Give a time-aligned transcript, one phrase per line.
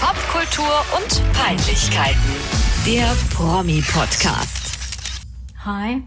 [0.00, 2.18] Popkultur und Peinlichkeiten.
[2.86, 4.78] Der Promi-Podcast.
[5.62, 6.02] Hi,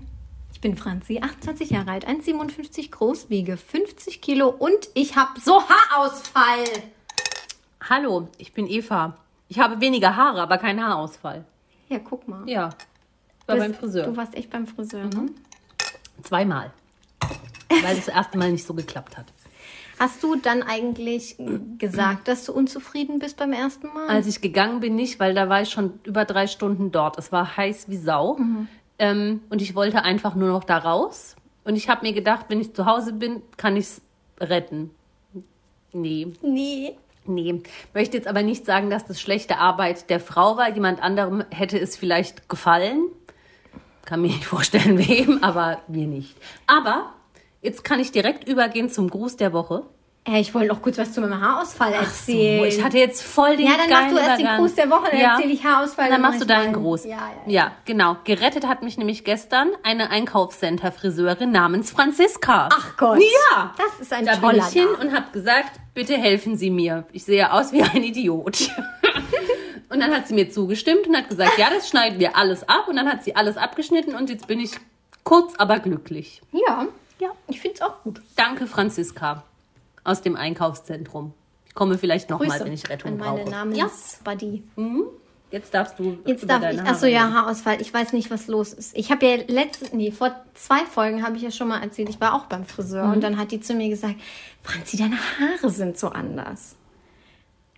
[0.52, 5.62] ich bin Franzi, 28 Jahre alt, 1,57 groß, wiege 50 Kilo und ich habe so
[5.62, 6.64] Haarausfall.
[7.88, 9.16] Hallo, ich bin Eva.
[9.48, 11.46] Ich habe weniger Haare, aber keinen Haarausfall.
[11.88, 12.50] Ja, guck mal.
[12.50, 12.72] Ja.
[13.46, 14.08] War beim Friseur.
[14.08, 15.28] Du warst echt beim Friseur, ne?
[16.24, 16.74] Zweimal.
[17.70, 19.28] Weil das erste Mal nicht so geklappt hat.
[20.00, 21.38] Hast du dann eigentlich
[21.78, 24.08] gesagt, dass du unzufrieden bist beim ersten Mal?
[24.08, 27.18] Als ich gegangen bin, nicht, weil da war ich schon über drei Stunden dort.
[27.18, 28.38] Es war heiß wie Sau.
[29.00, 31.36] Ähm, und ich wollte einfach nur noch da raus.
[31.64, 34.02] Und ich habe mir gedacht, wenn ich zu Hause bin, kann ich es
[34.40, 34.92] retten.
[35.94, 36.96] Nee, nee.
[37.26, 37.62] nee.
[37.94, 40.74] Möchte jetzt aber nicht sagen, dass das schlechte Arbeit der Frau war.
[40.74, 43.06] Jemand anderem hätte es vielleicht gefallen.
[44.06, 46.36] Kann mir nicht vorstellen, wem, aber mir nicht.
[46.68, 47.14] Aber
[47.64, 49.84] jetzt kann ich direkt übergehen zum Gruß der Woche.
[50.26, 52.64] Äh, ich wollte noch kurz was zu meinem Haarausfall So, erzählen.
[52.66, 54.48] ich hatte jetzt voll den ja, dann machst du erst den.
[54.58, 55.34] Gruß der Woche, dann Ja.
[55.36, 56.10] erzähle ich Haarausfall.
[56.10, 56.72] Dann mach machst du deinen.
[56.74, 57.04] Gruß.
[57.04, 57.52] Ja, ja, ja.
[57.66, 58.16] ja, genau.
[58.24, 62.70] Gerettet hat mich nämlich gestern eine Einkaufscenter-Friseurin namens Franziska.
[62.72, 63.20] Ach Gott.
[63.52, 63.74] Ja.
[63.78, 67.06] Das ist ein Da bin toller ich hin und habe gesagt, bitte helfen Sie mir.
[67.12, 68.70] Ich sehe aus wie ein Idiot.
[69.90, 72.88] und dann hat sie mir zugestimmt und hat gesagt, ja, das schneiden wir alles ab.
[72.88, 74.72] Und dann hat sie alles abgeschnitten und jetzt bin ich
[75.26, 76.42] kurz, aber glücklich.
[76.52, 76.88] Ja,
[77.24, 78.22] ja, ich finde es auch gut.
[78.36, 79.44] Danke, Franziska,
[80.04, 81.34] aus dem Einkaufszentrum.
[81.68, 83.50] Ich komme vielleicht nochmal, wenn ich Rettung an meine brauche.
[83.50, 84.64] Namensbuddy.
[85.50, 86.82] Jetzt darfst du Jetzt über darf ich.
[86.82, 87.32] Achso, ja.
[87.32, 87.80] Haarausfall.
[87.80, 88.98] Ich weiß nicht, was los ist.
[88.98, 92.20] Ich habe ja letzte, nee, vor zwei Folgen habe ich ja schon mal erzählt, ich
[92.20, 93.14] war auch beim Friseur Mhm.
[93.14, 94.16] und dann hat die zu mir gesagt,
[94.64, 96.76] Franzi, deine Haare sind so anders.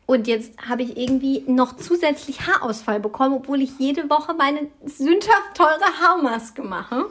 [0.05, 5.55] Und jetzt habe ich irgendwie noch zusätzlich Haarausfall bekommen, obwohl ich jede Woche meine sündhaft
[5.55, 7.05] teure Haarmaske mache.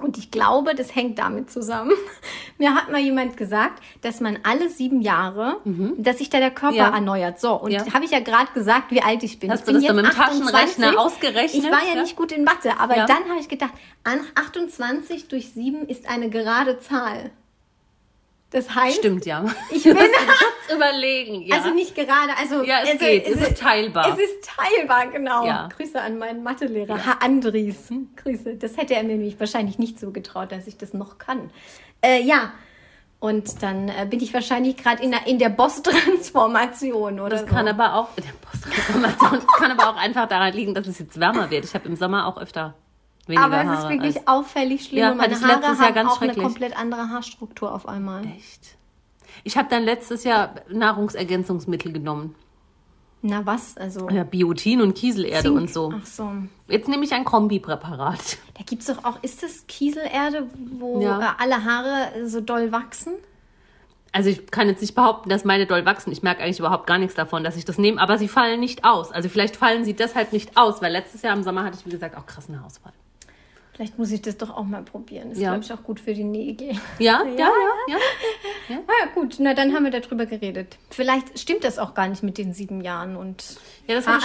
[0.00, 1.92] Und ich glaube, das hängt damit zusammen.
[2.58, 5.56] Mir hat mal jemand gesagt, dass man alle sieben Jahre,
[5.98, 6.76] dass sich da der Körper Mhm.
[6.78, 6.88] Ja.
[6.94, 7.40] erneuert.
[7.40, 7.84] So, und Ja.
[7.92, 9.50] habe ich ja gerade gesagt, wie alt ich bin.
[9.50, 10.98] Hast ich du bin das dann jetzt mit dem Taschenrechner 28.
[10.98, 11.64] ausgerechnet?
[11.64, 12.02] Ich war ja, Ja.
[12.02, 13.72] nicht gut in Mathe, aber dann habe ich gedacht,
[14.04, 17.30] an 28 durch 7 ist eine gerade Zahl.
[18.50, 19.44] Das heißt, Stimmt, ja.
[19.70, 20.08] ich bin Kurz
[20.74, 21.56] überlegen, ja.
[21.56, 24.12] also nicht gerade, also Ja, es also, geht, es ist teilbar.
[24.12, 25.46] Es ist teilbar, genau.
[25.46, 25.68] Ja.
[25.76, 27.90] Grüße an meinen Mathelehrer, Herr Andries.
[28.16, 28.56] Grüße.
[28.56, 31.50] Das hätte er mir nämlich wahrscheinlich nicht so getraut, dass ich das noch kann.
[32.02, 32.52] Äh, ja.
[33.20, 37.46] Und dann äh, bin ich wahrscheinlich gerade in der, in der Boss-Transformation oder das so.
[37.46, 41.20] kann aber auch, der Posttransformation, das kann aber auch einfach daran liegen, dass es jetzt
[41.20, 41.66] wärmer wird.
[41.66, 42.74] Ich habe im Sommer auch öfter
[43.30, 43.82] weniger aber es Haare.
[43.82, 44.98] ist wirklich als- auffällig schlimm.
[44.98, 48.24] Ja, und meine Haare letztes Jahr haben ganz auch eine komplett andere Haarstruktur auf einmal.
[48.26, 48.76] Echt?
[49.44, 52.34] Ich habe dann letztes Jahr Nahrungsergänzungsmittel genommen.
[53.22, 53.76] Na was?
[53.76, 55.56] Also Ja, Biotin und Kieselerde Zink.
[55.60, 55.92] und so.
[55.94, 56.30] Ach so.
[56.68, 58.38] Jetzt nehme ich ein Kombipräparat.
[58.56, 60.46] Da gibt es doch auch, ist das Kieselerde,
[60.78, 61.20] wo Ja.
[61.20, 63.12] äh, alle Haare so doll wachsen?
[64.12, 66.10] Also ich kann jetzt nicht behaupten, dass meine doll wachsen.
[66.12, 68.00] Ich merke eigentlich überhaupt gar nichts davon, dass ich das nehme.
[68.00, 69.12] Aber sie fallen nicht aus.
[69.12, 71.90] Also vielleicht fallen sie deshalb nicht aus, weil letztes Jahr im Sommer hatte ich, wie
[71.90, 72.92] gesagt, auch krassen Haarausfall.
[73.72, 75.30] Vielleicht muss ich das doch auch mal probieren.
[75.30, 75.50] Das ist, Ja.
[75.52, 76.70] glaube ich, auch gut für die Nägel.
[76.98, 77.48] Ja, ja,
[77.88, 77.96] ja.
[78.68, 78.76] ja.
[78.86, 79.36] Ah ja, gut.
[79.38, 80.76] Na, dann haben wir darüber geredet.
[80.90, 83.42] Vielleicht stimmt das auch gar nicht mit den sieben Jahren und
[83.86, 84.20] Ja, das habe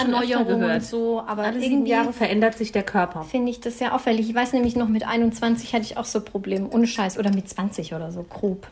[0.46, 0.76] gehört.
[0.76, 1.22] und so.
[1.26, 3.24] Aber Alle sieben Jahre verändert sich der Körper.
[3.24, 4.30] finde ich das sehr auffällig.
[4.30, 6.68] Ich weiß nämlich noch, mit 21 hatte ich auch so Probleme.
[6.70, 7.18] Ohne Scheiß.
[7.18, 8.68] Oder mit 20 oder so, grob.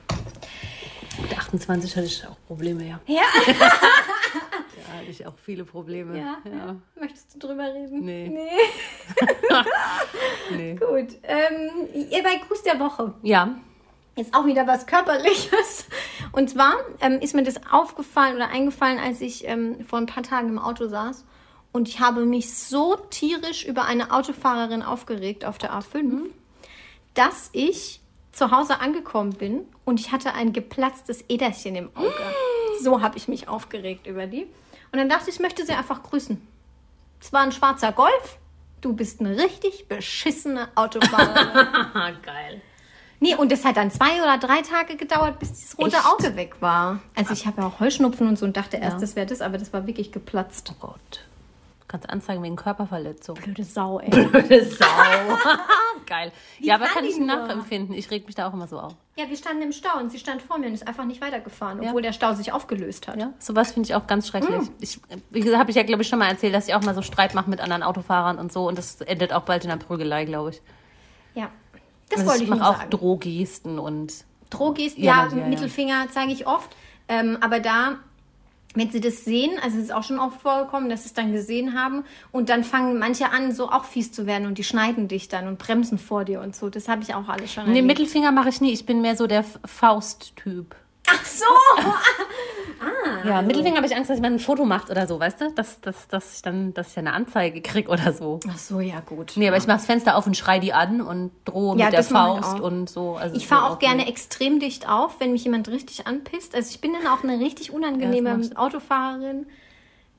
[1.21, 2.99] Mit 28 hatte ich auch Probleme, ja.
[3.07, 3.21] Ja.
[4.87, 6.17] Da hatte ich auch viele Probleme.
[6.17, 6.37] Ja.
[6.45, 6.75] ja.
[6.99, 8.03] Möchtest du drüber reden?
[8.03, 8.29] Nee.
[8.29, 9.27] Nee.
[10.51, 10.75] Nee.
[10.75, 11.17] Gut.
[11.23, 13.13] Ähm, ihr bei Gruß der Woche.
[13.21, 13.55] Ja.
[14.15, 15.87] Jetzt auch wieder was Körperliches.
[16.31, 20.23] Und zwar ähm, ist mir das aufgefallen oder eingefallen, als ich ähm, vor ein paar
[20.23, 21.25] Tagen im Auto saß.
[21.71, 26.25] Und ich habe mich so tierisch über eine Autofahrerin aufgeregt auf der A5,
[27.15, 28.01] dass ich
[28.31, 32.13] zu Hause angekommen bin und ich hatte ein geplatztes Äderchen im Auge.
[32.81, 34.43] So habe ich mich aufgeregt über die.
[34.91, 36.39] Und dann dachte ich, ich möchte sie einfach grüßen.
[37.19, 38.37] Es war ein schwarzer Golf.
[38.81, 41.67] Du bist eine richtig beschissene Autofahrerin.
[41.93, 42.61] Ah, geil.
[43.19, 46.05] Nee, und es hat dann zwei oder drei Tage gedauert, bis dieses rote Echt?
[46.05, 46.99] Auge weg war.
[47.15, 49.57] Also ich habe ja auch Heuschnupfen und so und dachte erst, das wäre das, aber
[49.57, 50.73] das war wirklich geplatzt.
[50.73, 51.25] Oh Gott.
[51.93, 53.35] Kannst anzeigen wegen Körperverletzung.
[53.35, 54.09] Blöde Sau, ey.
[54.09, 54.85] Blöde Sau.
[56.07, 56.31] Geil.
[56.59, 57.95] ja, aber kann kann ich nachempfinden.
[57.95, 58.95] Ich reg mich da auch immer so auf.
[59.15, 61.79] Ja, wir standen im Stau und sie stand vor mir und ist einfach nicht weitergefahren,
[61.79, 63.17] obwohl der Stau sich aufgelöst hat.
[63.19, 64.69] Ja, sowas finde ich auch ganz schrecklich.
[64.69, 64.73] Mm.
[64.81, 64.99] Ich,
[65.29, 67.03] wie gesagt, habe ich ja, glaube ich, schon mal erzählt, dass ich auch mal so
[67.03, 68.67] Streit mache mit anderen Autofahrern und so.
[68.67, 70.61] Und das endet auch bald in einer Prügelei, glaube ich.
[71.35, 71.51] Ja.
[72.09, 72.89] Das Also wollte ich mache nur auch sagen.
[72.89, 74.13] Drohgesten und
[74.49, 75.47] Drogist, Ja, ja, ja, ja.
[75.47, 76.75] Mittelfinger zeige ich oft.
[77.07, 77.99] Ähm, aber da,
[78.73, 81.31] wenn sie das sehen, also es ist auch schon oft vorgekommen, dass sie es dann
[81.31, 85.07] gesehen haben und dann fangen manche an, so auch fies zu werden und die schneiden
[85.07, 86.69] dich dann und bremsen vor dir und so.
[86.69, 87.87] Das habe ich auch alles schon Nee, erlebt.
[87.87, 88.71] Mittelfinger mache ich nie.
[88.71, 90.75] Ich bin mehr so der Faust-Typ.
[91.09, 91.45] Ach so!
[93.25, 95.51] Ja, Mittelfinger habe ich Angst, dass jemand ein Foto macht oder so, weißt du?
[95.51, 98.39] Dass, dass, dass ich dann dass ich eine Anzeige krieg oder so.
[98.49, 99.33] Ach so, ja gut.
[99.35, 101.93] Nee, aber ich mache das Fenster auf und schrei die an und drohe Ja, mit
[101.93, 102.59] der Faust auch.
[102.61, 103.15] und so.
[103.15, 106.53] Also Ich fahre wird auch gerne extrem dicht auf, wenn mich jemand richtig anpisst.
[106.55, 109.45] Also ich bin dann auch eine richtig Ja, unangenehme das Autofahrerin.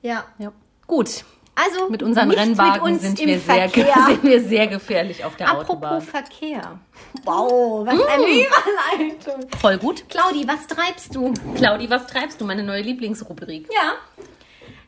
[0.01, 0.23] Ja.
[0.39, 0.51] Ja.
[0.87, 1.25] Gut.
[1.55, 3.69] Also Mit unseren Rennwagen mit sind, wir sehr,
[4.07, 6.01] sind wir sehr gefährlich auf der Apropos Autobahn.
[6.01, 6.79] Verkehr.
[7.23, 9.49] Wow, was eine Überleitung.
[9.59, 10.07] Voll gut.
[10.09, 11.33] Claudi, was treibst du?
[11.55, 12.45] Claudi, was treibst du?
[12.45, 13.69] Meine neue Lieblingsrubrik.
[13.73, 13.93] Ja.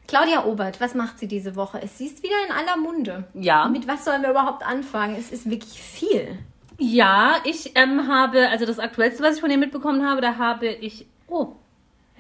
[0.08, 1.82] Claudia Obert, was macht sie diese Woche?
[1.82, 3.26] Es ist wieder in aller Munde.
[3.34, 3.68] Ja.
[3.68, 5.16] Mit was sollen wir überhaupt anfangen?
[5.18, 6.38] Es ist wirklich viel.
[6.80, 10.68] Ja, ich ähm, habe, also das Aktuellste, was ich von ihr mitbekommen habe, da habe
[10.68, 11.56] ich, oh,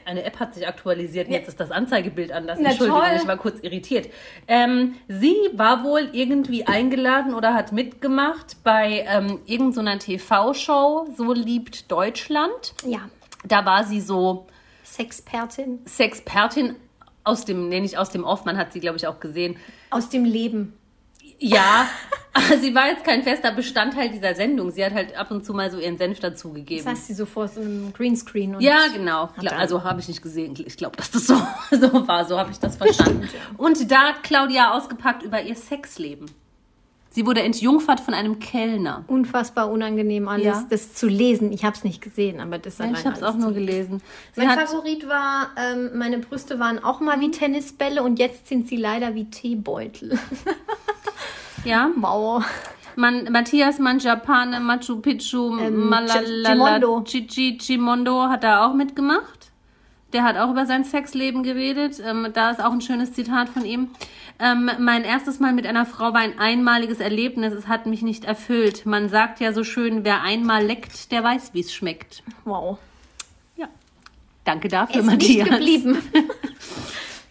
[0.07, 2.57] eine App hat sich aktualisiert und jetzt ist das Anzeigebild anders.
[2.62, 3.18] Na Entschuldigung, toll.
[3.18, 4.09] ich war kurz irritiert.
[4.48, 11.92] Ähm, sie war wohl irgendwie eingeladen oder hat mitgemacht bei ähm, irgendeiner TV-Show, So liebt
[11.92, 12.74] Deutschland.
[12.86, 13.09] Ja.
[13.45, 14.48] Da war sie so
[14.83, 16.75] Sexpertin Sexpertin
[17.25, 19.57] aus dem, nee, nicht aus dem Off, man hat sie, glaube ich, auch gesehen.
[19.89, 20.74] aus dem Leben.
[21.39, 21.88] Ja,
[22.62, 24.72] sie war jetzt kein fester Bestandteil dieser Sendung.
[24.72, 26.84] Sie hat halt ab und zu mal so ihren Senf dazugegeben.
[26.84, 28.56] Das heißt sie so vor so einem Greenscreen.
[28.56, 29.30] Und Ja, genau.
[29.56, 30.56] Also habe ich nicht gesehen.
[30.66, 31.36] Ich glaube, dass das so,
[31.72, 32.25] so war.
[32.25, 33.28] So habe ich das verstanden.
[33.57, 36.28] Und da hat Claudia ausgepackt über ihr Sexleben.
[37.09, 39.04] Sie wurde entjungfert von einem Kellner.
[39.07, 40.65] Unfassbar unangenehm alles, Ja.
[40.69, 41.51] das zu lesen.
[41.51, 44.01] Ich habe es nicht gesehen, aber das allein ich habe es auch nur gelesen.
[44.36, 48.68] Sie Mein Favorit war, ähm, meine Brüste waren auch mal wie Tennisbälle und jetzt sind
[48.68, 50.19] sie leider wie Teebeutel.
[51.65, 52.44] ja, Wow.
[52.95, 57.01] Man, Matthias Manjapane, Machu Picchu, Malalala, Chimondo.
[57.04, 59.37] Chichi Chimondo hat da auch mitgemacht.
[60.13, 62.01] Der hat auch über sein Sexleben geredet.
[62.04, 63.89] Ähm, da ist auch ein schönes Zitat von ihm.
[64.39, 67.54] Ähm, mein erstes Mal mit einer Frau war ein einmaliges Erlebnis.
[67.54, 68.86] Es hat mich nicht erfüllt.
[68.86, 72.24] Man sagt ja so schön, wer einmal leckt, der weiß, wie es schmeckt.
[72.45, 72.77] Wow.
[73.56, 73.68] Ja.
[74.45, 75.50] Danke dafür, ist nicht Matthias.
[75.50, 75.98] geblieben.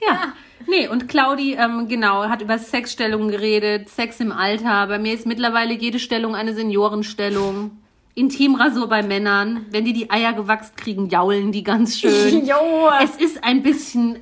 [0.06, 0.32] Ja.
[0.68, 4.86] Nee, und Claudi, ähm, genau, hat über Sexstellungen geredet, Sex im Alter.
[4.88, 7.78] Bei mir ist mittlerweile jede Stellung eine Seniorenstellung.
[8.16, 9.66] Intimrasur bei Männern.
[9.70, 12.46] Wenn die die Eier gewachst kriegen, jaulen die ganz schön.
[12.46, 12.88] Jo.
[13.02, 14.18] es ist ein bisschen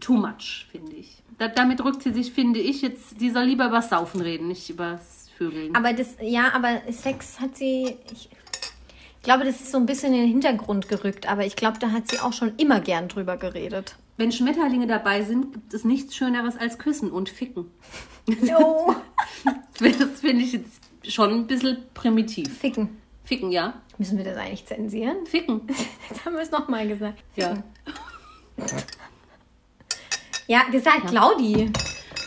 [0.00, 1.22] too much, finde ich.
[1.38, 4.70] Da, damit drückt sie sich, finde ich, jetzt, sie soll lieber übers Saufen reden, nicht
[4.70, 5.76] übers Vögeln.
[5.76, 7.96] Aber das, ja, aber Sex hat sie.
[8.10, 11.78] Ich, ich glaube, das ist so ein bisschen in den Hintergrund gerückt, aber ich glaube,
[11.78, 13.96] da hat sie auch schon immer gern drüber geredet.
[14.16, 17.70] Wenn Schmetterlinge dabei sind, gibt es nichts Schöneres als Küssen und Ficken.
[18.42, 18.94] Jo.
[19.78, 22.48] Das finde ich jetzt schon ein bisschen primitiv.
[22.58, 22.96] Ficken.
[23.26, 23.74] Ficken, ja.
[23.98, 25.26] Müssen wir das eigentlich zensieren?
[25.26, 25.62] Ficken.
[26.08, 27.18] Jetzt haben wir es nochmal gesagt.
[27.34, 27.62] Ja.
[30.46, 31.70] Ja, gesagt, Claudi.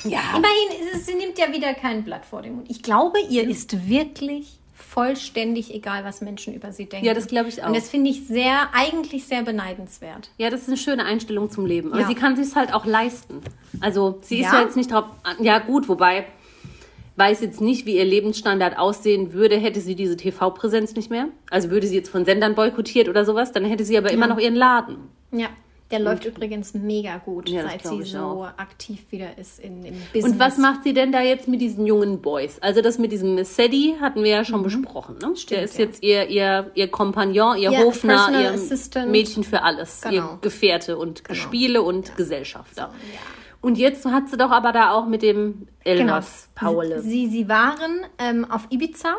[0.03, 0.19] Ja.
[0.35, 2.67] Immerhin es, sie nimmt ja wieder kein Blatt vor den Mund.
[2.69, 7.05] Ich glaube, ihr ist wirklich vollständig egal, was Menschen über sie denken.
[7.05, 7.67] Ja, das glaube ich auch.
[7.67, 10.29] Und das finde ich sehr, eigentlich sehr beneidenswert.
[10.37, 11.91] Ja, das ist eine schöne Einstellung zum Leben.
[11.93, 12.07] Aber Ja.
[12.07, 13.41] sie kann sich halt auch leisten.
[13.81, 14.55] Also sie ist Ja.
[14.59, 15.05] ja jetzt nicht drauf.
[15.39, 16.25] Ja gut, wobei
[17.19, 21.27] weiß jetzt nicht, wie ihr Lebensstandard aussehen würde, hätte sie diese TV-Präsenz nicht mehr.
[21.51, 24.39] Also würde sie jetzt von Sendern boykottiert oder sowas, dann hätte sie aber immer noch
[24.39, 24.95] ihren Laden.
[25.31, 25.47] Ja,
[25.91, 28.43] der läuft übrigens mega gut, Ja, seit sie so auch.
[28.57, 30.33] aktiv wieder ist in, im Business.
[30.33, 32.59] Und was macht sie denn da jetzt mit diesen jungen Boys?
[32.61, 35.15] Also das mit diesem Sadie hatten wir ja schon besprochen.
[35.19, 35.33] Ne?
[35.49, 35.79] Der ist Mhm.
[35.79, 35.85] ja.
[35.87, 39.09] jetzt ihr, ihr, ihr Kompagnon, ihr Ja, Hofner, ihr Assistant.
[39.11, 40.01] Mädchen für alles.
[40.01, 40.13] Genau.
[40.33, 42.93] Ihr Gefährte und Gespiele und Gesellschafter.
[43.61, 46.95] Und jetzt hat sie doch aber da auch mit dem Elvas Paule.
[46.95, 47.01] Genau.
[47.01, 49.15] Sie, sie waren ähm, auf Ibiza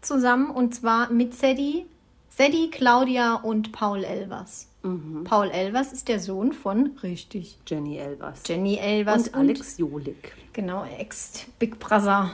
[0.00, 1.86] zusammen und zwar mit Sadie,
[2.28, 4.68] Sadie, Claudia und Paul Elvers.
[4.82, 5.24] Mhm.
[5.24, 8.42] Paul Elvers ist der Sohn von, richtig, Jenny Elvas.
[8.46, 10.36] Jenny Elvers und Alex Jolik.
[10.52, 12.30] genau, Ex-Big Brother.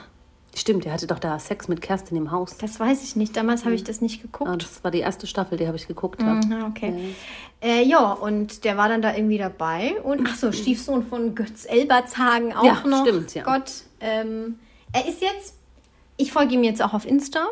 [0.56, 2.56] Stimmt, der hatte doch da Sex mit Kerstin im Haus.
[2.58, 4.48] Das weiß ich nicht, damals habe ich das nicht geguckt.
[4.48, 6.20] Ah, das war die erste Staffel, die habe ich geguckt.
[6.22, 6.34] Ja.
[6.34, 7.14] Mhm, okay.
[7.60, 10.00] Äh, ja, und der war dann da irgendwie dabei.
[10.02, 13.04] Und ach so, Stiefsohn von Götz Elbertshagen auch Ja, noch.
[13.06, 13.42] stimmt, ja.
[13.42, 13.70] Gott,
[14.00, 14.58] ähm,
[14.92, 15.54] er ist jetzt,
[16.16, 17.46] ich folge ihm jetzt auch auf Insta.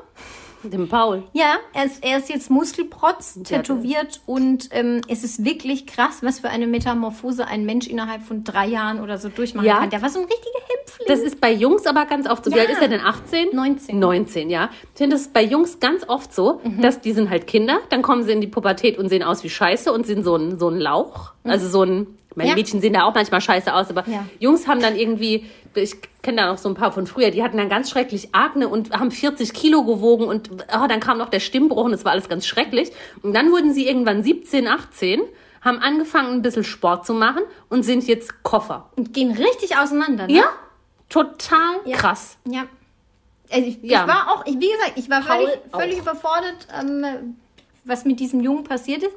[0.64, 1.22] Dem Paul.
[1.32, 6.40] Ja, er ist, er ist jetzt Muskelprotz, tätowiert und ähm, es ist wirklich krass, was
[6.40, 9.78] für eine Metamorphose ein Mensch innerhalb von drei Jahren oder so durchmachen Ja.
[9.80, 9.90] kann.
[9.90, 11.06] Der war so ein richtiger Hämpfling.
[11.08, 12.50] Das ist bei Jungs aber ganz oft so.
[12.52, 12.62] Wie Ja.
[12.62, 13.00] alt ist er denn?
[13.00, 13.48] 18?
[13.54, 13.98] 19.
[13.98, 14.70] 19, ja.
[14.92, 16.80] Ich finde das ist bei Jungs ganz oft so, Mhm.
[16.80, 19.50] dass die sind halt Kinder, dann kommen sie in die Pubertät und sehen aus wie
[19.50, 21.32] Scheiße und sind so ein, so ein Lauch.
[21.44, 22.50] Also so ein, meine.
[22.50, 22.54] Ja.
[22.56, 24.26] Mädchen sehen da auch manchmal scheiße aus, aber Ja.
[24.38, 27.56] Jungs haben dann irgendwie, ich kenne da noch so ein paar von früher, die hatten
[27.56, 31.40] dann ganz schrecklich Akne und haben 40 Kilo gewogen und oh, dann kam noch der
[31.40, 32.90] Stimmbruch und es war alles ganz schrecklich.
[33.22, 35.20] Und dann wurden sie irgendwann 17, 18,
[35.62, 38.90] haben angefangen ein bisschen Sport zu machen und sind jetzt Koffer.
[38.96, 40.26] und gehen richtig auseinander.
[40.26, 40.34] Ne?
[40.34, 40.44] Ja,
[41.08, 41.96] total Ja.
[41.96, 42.36] krass.
[42.48, 42.64] Ja.
[43.50, 44.02] Also ich, Ja.
[44.02, 46.66] ich war auch, ich, wie gesagt, ich war Paul völlig, völlig überfordert.
[46.80, 47.36] Ähm,
[47.84, 49.12] was mit diesem Jungen passiert ist.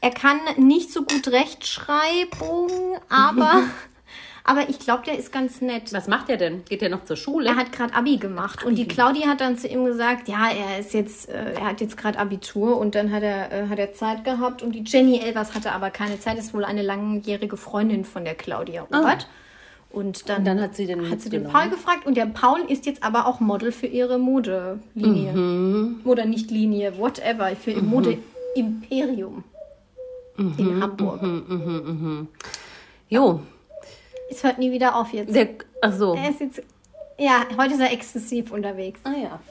[0.00, 2.70] Er kann nicht so gut Rechtschreibung,
[3.08, 3.62] aber,
[4.44, 5.92] aber ich glaube, der ist ganz nett.
[5.92, 6.64] Was macht er denn?
[6.64, 7.48] Geht er noch zur Schule?
[7.48, 10.78] Er hat gerade Abi gemacht und die Claudia hat dann zu ihm gesagt, ja, er
[10.78, 13.92] ist jetzt, äh, er hat jetzt gerade Abitur und dann hat er, äh, hat er
[13.92, 18.04] Zeit gehabt und die Jenny Elvers hatte aber keine Zeit, ist wohl eine langjährige Freundin
[18.04, 19.26] von der Claudia Obert.
[19.90, 21.44] Und dann, Und dann hat sie den hat sie den.
[21.44, 25.32] Paul gefragt und der Paul ist jetzt aber auch Model für ihre Modelinie.
[25.32, 26.00] Mhm.
[26.04, 29.44] Oder nicht Linie, whatever, für ihr Mode-Imperium
[30.38, 31.20] Mhm, in Hamburg.
[33.08, 33.40] jo,
[34.30, 35.34] Es hört nie wieder auf jetzt.
[35.34, 35.48] der,
[35.82, 36.14] ach so.
[36.14, 36.62] er ist jetzt,
[37.18, 39.00] ja, heute ist er exzessiv unterwegs.
[39.04, 39.40] Ah ja.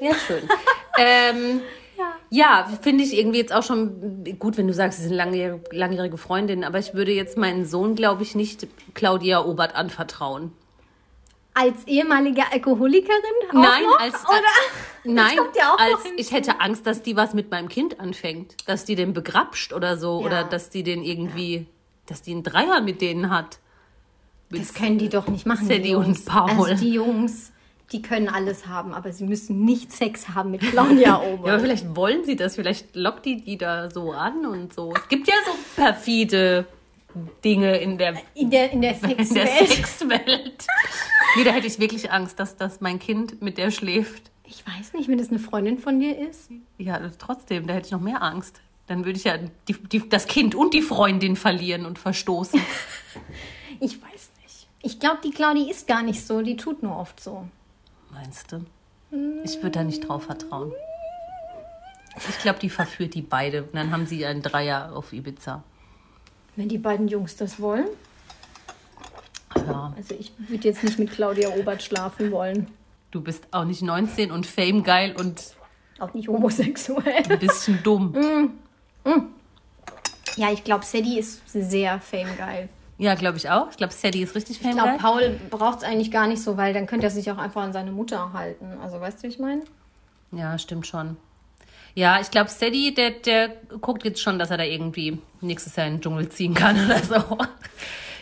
[0.00, 0.42] Ja, schön.
[0.98, 1.60] ähm,
[2.28, 6.16] ja, finde ich irgendwie jetzt auch schon gut, wenn du sagst, sie sind langjährige, langjährige
[6.16, 10.50] Freundinnen, aber ich würde jetzt meinen Sohn, glaube ich, nicht Claudia Obert anvertrauen.
[11.54, 13.14] Als ehemalige Alkoholikerin?
[13.50, 14.00] Auch Nein, noch?
[14.00, 14.40] als, Oder?
[15.04, 18.56] nein, kommt ja auch als ich hätte Angst, dass die was mit meinem Kind anfängt,
[18.66, 20.26] dass die den begrapscht oder so Ja.
[20.26, 21.66] oder dass die den irgendwie,
[22.06, 23.58] dass die einen Dreier mit denen hat.
[24.50, 25.66] Das können die doch nicht machen.
[25.66, 26.50] Sadie und Paul.
[26.50, 27.52] Also die Jungs,
[27.90, 31.94] die können alles haben, aber sie müssen nicht Sex haben mit Claudia Ja, aber vielleicht
[31.96, 34.92] wollen sie das, vielleicht lockt die die da so an und so.
[34.96, 36.66] Es gibt ja so perfide
[37.44, 40.66] Dinge in der, in der, in der Sexwelt.
[41.34, 44.30] Nee, da hätte ich wirklich Angst, dass, dass mein Kind mit der schläft.
[44.44, 46.50] Ich weiß nicht, wenn das eine Freundin von dir ist.
[46.76, 48.60] Ja, trotzdem, da hätte ich noch mehr Angst.
[48.86, 52.60] Dann würde ich ja die, die, das Kind und die Freundin verlieren und verstoßen.
[53.80, 54.68] Ich weiß nicht.
[54.82, 56.40] Ich glaube, die Claudi ist gar nicht so.
[56.40, 57.48] Die tut nur oft so.
[58.12, 58.64] Meinst du?
[59.42, 60.72] Ich würde da nicht drauf vertrauen.
[62.16, 63.64] Ich glaube, die verführt die beide.
[63.64, 65.64] Und dann haben sie einen Dreier auf Ibiza.
[66.56, 67.86] Wenn die beiden Jungs das wollen.
[69.56, 72.68] Ja, Also ich würde jetzt nicht mit Claudia Obert schlafen wollen.
[73.10, 75.54] du bist auch nicht 19 und Fame geil und
[75.98, 77.22] Auch nicht homosexuell.
[77.28, 78.14] ein bisschen dumm.
[80.36, 82.70] Ja, ich glaube, Sadie ist sehr famegeil.
[82.96, 83.68] Ja, glaube ich auch.
[83.70, 84.98] Ich glaube, Sadie ist richtig Ich Fame glaube, geil.
[84.98, 87.74] Paul braucht es eigentlich gar nicht so, weil dann könnte er sich auch einfach an
[87.74, 88.64] seine Mutter halten.
[88.82, 89.60] Also weißt du, wie ich meine?
[90.30, 91.18] Ja, stimmt schon.
[91.94, 93.48] Ja, ich glaube, Sadie, der, der
[93.80, 96.98] guckt jetzt schon, dass er da irgendwie nächstes Jahr in den Dschungel ziehen kann oder
[96.98, 97.38] so.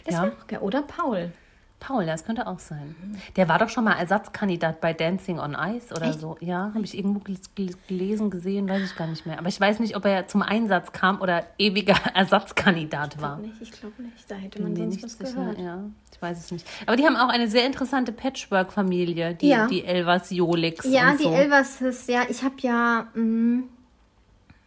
[0.04, 0.32] Das Ja.
[0.56, 0.60] auch.
[0.60, 1.32] Oder Paul.
[1.80, 2.94] Paul, das könnte auch sein.
[3.36, 6.36] Der war doch schon mal Ersatzkandidat bei Dancing on Ice oder so.
[6.40, 9.38] Ja, habe ich irgendwo gel- gel- gelesen, gesehen, weiß ich gar nicht mehr.
[9.38, 13.38] Aber ich weiß nicht, ob er zum Einsatz kam oder ewiger Ersatzkandidat war.
[13.38, 14.30] Nicht, ich glaube nicht.
[14.30, 15.58] Da hätte man Nee, sonst nicht was sicher, gehört.
[15.58, 15.78] ja.
[16.12, 16.66] Ich weiß es nicht.
[16.86, 19.66] Aber die haben auch eine sehr interessante Patchwork-Familie, die, Ja.
[19.66, 21.32] die Elvas Jolix Ja, die so.
[21.32, 23.62] Elvers ist ja, ich habe ja, mh,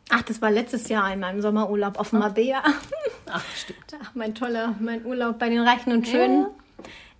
[0.10, 2.64] ach, das war letztes Jahr in meinem Sommerurlaub auf Marbella.
[3.32, 3.80] Ach, stimmt.
[4.04, 6.48] Ach, mein toller, mein Urlaub bei den Reichen und Schönen.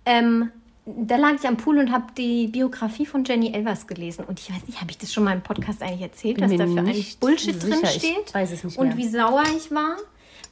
[0.06, 0.50] Ähm,
[0.86, 4.24] da lag ich am Pool und habe die Biografie von Jenny Elvers gelesen.
[4.26, 6.50] Und ich weiß nicht, habe ich das schon mal im Podcast eigentlich erzählt, Bin dass
[6.50, 7.76] mir da für eigentlich Bullshit sicher.
[7.80, 7.88] drin
[8.26, 8.96] Ich weiß es nicht Und mehr.
[8.98, 9.96] wie sauer ich war.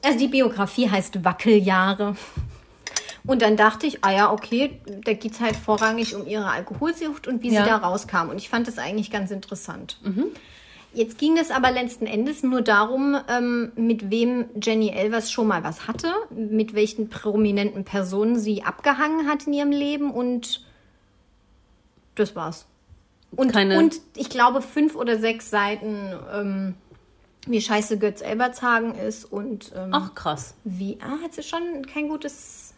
[0.04, 2.16] Also die Biografie heißt Wackeljahre.
[3.24, 7.28] Und dann dachte ich, ah ja, okay, da geht es halt vorrangig um ihre Alkoholsucht
[7.28, 7.62] und wie Ja.
[7.62, 8.30] sie da rauskam.
[8.30, 9.96] Und ich fand das eigentlich ganz interessant.
[10.94, 15.64] Jetzt ging es aber letzten Endes nur darum, ähm, mit wem Jenny Elvers schon mal
[15.64, 20.60] was hatte, mit welchen prominenten Personen sie abgehangen hat in ihrem Leben und
[22.14, 22.66] das war's.
[23.34, 26.74] Und, Keine- und ich glaube fünf oder sechs Seiten, ähm,
[27.46, 30.54] wie scheiße Götz Elbertshagen ist und ähm, Ach, krass.
[30.64, 32.74] wie, ah, hat sie schon kein gutes,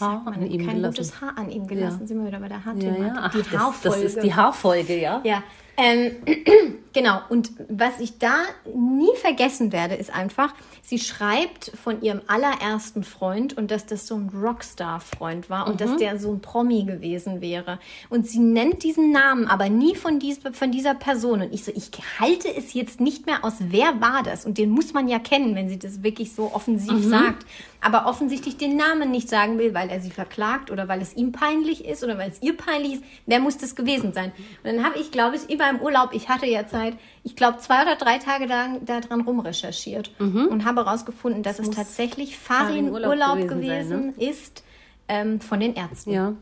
[0.00, 0.94] Haar man, an ihm kein gelassen.
[0.96, 2.00] gutes Haar an ihm gelassen.
[2.02, 2.06] Ja.
[2.06, 3.02] Sind wir wieder bei der Ja, Haarthematik.
[3.06, 3.14] ja.
[3.18, 4.02] Ach, die das, Haarfolge.
[4.04, 5.20] das ist die Haarfolge, ja?
[5.24, 5.42] Ja,
[5.80, 6.10] ähm,
[6.92, 7.20] genau.
[7.28, 8.34] Und was ich da
[8.74, 10.52] nie vergessen werde, ist einfach,
[10.82, 15.96] sie schreibt von ihrem allerersten Freund und dass das so ein Rockstar-Freund war und dass
[15.96, 17.78] der so ein Promi gewesen wäre.
[18.10, 21.42] Und sie nennt diesen Namen, aber nie von, dies, von dieser Person.
[21.42, 24.44] Und ich so, ich halte es jetzt nicht mehr aus, wer war das?
[24.44, 27.46] Und den muss man ja kennen, wenn sie das wirklich so offensiv sagt.
[27.80, 31.32] Aber offensichtlich den Namen nicht sagen will, weil er sie verklagt oder weil es ihm
[31.32, 33.04] peinlich ist oder weil es ihr peinlich ist.
[33.26, 34.32] Wer muss das gewesen sein?
[34.62, 37.58] Und dann habe ich, glaube ich, über im Urlaub, ich hatte ja Zeit, ich glaube
[37.58, 42.90] zwei oder drei Tage da, da dran rumrecherchiert und habe herausgefunden, dass es tatsächlich Farin
[42.90, 44.64] Urlaub Urlaub gewesen sein, gewesen ist
[45.08, 46.12] ähm, von den Ärzten.
[46.12, 46.34] Ja.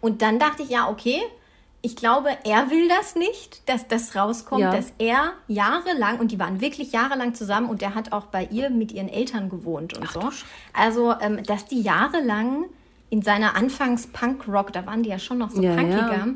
[0.00, 1.20] Und dann dachte ich, ja, okay,
[1.82, 4.70] ich glaube, er will das nicht, dass das rauskommt, Ja.
[4.70, 8.70] dass er jahrelang, und die waren wirklich jahrelang zusammen und der hat auch bei ihr
[8.70, 10.30] mit ihren Eltern gewohnt und so.
[10.72, 12.66] Also, ähm, dass die jahrelang
[13.10, 16.26] in seiner Anfangs-Punk-Rock, da waren die ja schon noch so Ja, punkiger, ja.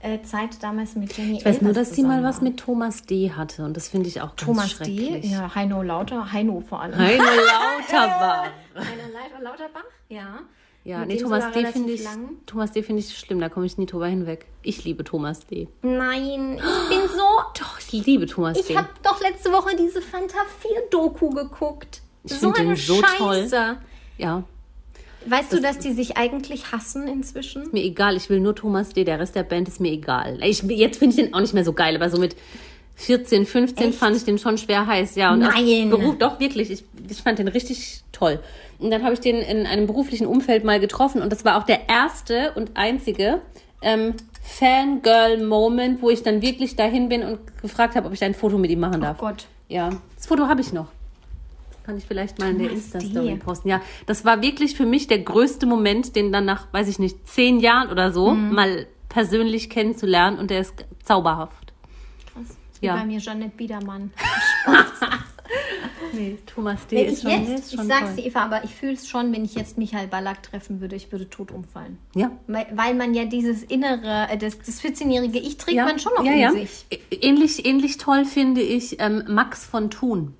[0.00, 3.02] äh, Zeit damals mit Jenny Ich weiß nur, Elvers dass sie mal was mit Thomas
[3.02, 3.30] D.
[3.32, 4.84] hatte und das finde ich auch ganz Thomas D.
[4.84, 5.30] schrecklich.
[5.30, 6.98] Ja, Heino Lauter, Heino vor allem.
[6.98, 7.22] Heino
[7.92, 8.44] Lauterbach.
[8.74, 10.38] Heino Lauter, Lauterbach, ja.
[10.84, 11.64] Ja, nee, Thomas D.
[11.66, 12.36] finde ich, lang.
[12.44, 12.82] Thomas D.
[12.82, 14.44] finde ich schlimm, da komme ich nie drüber hinweg.
[14.62, 15.66] Ich liebe Thomas D.
[15.82, 17.22] Nein, ich bin so.
[17.58, 18.76] Doch, ich liebe Thomas Ich D.
[18.76, 22.02] habe doch letzte Woche diese Fanta 4 Doku geguckt.
[22.24, 23.34] Ich so eine so toll.
[23.42, 23.76] Scheiße.
[24.18, 24.44] Ja,
[25.26, 27.70] Weißt du, dass die sich eigentlich hassen inzwischen?
[27.72, 29.04] mir egal, ich will nur Thomas D.
[29.04, 30.38] Der Rest der Band ist mir egal.
[30.42, 32.36] Ich, jetzt finde ich den auch nicht mehr so geil, aber so mit
[32.96, 33.98] 14, 15 Echt?
[33.98, 35.14] fand ich den schon schwer heiß.
[35.16, 35.88] Ja, und Nein.
[35.90, 38.38] Beruf, doch wirklich, ich, ich fand den richtig toll.
[38.78, 41.64] Und dann habe ich den in einem beruflichen Umfeld mal getroffen und das war auch
[41.64, 43.40] der erste und einzige
[43.82, 48.58] ähm, Fangirl-Moment, wo ich dann wirklich dahin bin und gefragt habe, ob ich ein Foto
[48.58, 49.16] mit ihm machen darf.
[49.20, 49.46] Oh Gott.
[49.68, 50.88] Ja, das Foto habe ich noch.
[51.84, 53.68] Kann ich vielleicht mal in der Insta-Story posten.
[53.68, 57.26] Ja, das war wirklich für mich der größte Moment, den dann nach, weiß ich nicht,
[57.28, 58.54] zehn Jahren oder so Mhm.
[58.54, 60.72] mal persönlich kennenzulernen und der ist
[61.04, 61.72] zauberhaft.
[62.32, 62.56] Krass.
[62.80, 62.96] Wie Ja.
[62.96, 64.12] bei mir Janet Biedermann.
[66.12, 66.96] Nee, Thomas D.
[66.96, 68.16] Wenn ist ich schon, jetzt, ist ich schon sag's toll.
[68.16, 71.10] dir, Eva, aber ich fühle es schon, wenn ich jetzt Michael Ballack treffen würde, ich
[71.10, 71.98] würde tot umfallen.
[72.14, 72.30] Ja.
[72.46, 76.12] Weil, weil man ja dieses innere, äh, das, das 14-jährige Ich trägt Ja, man schon
[76.14, 76.52] noch ja, in ja.
[76.52, 76.86] sich.
[77.10, 80.34] Ähnlich, ähnlich toll finde ich ähm, Max von Thun.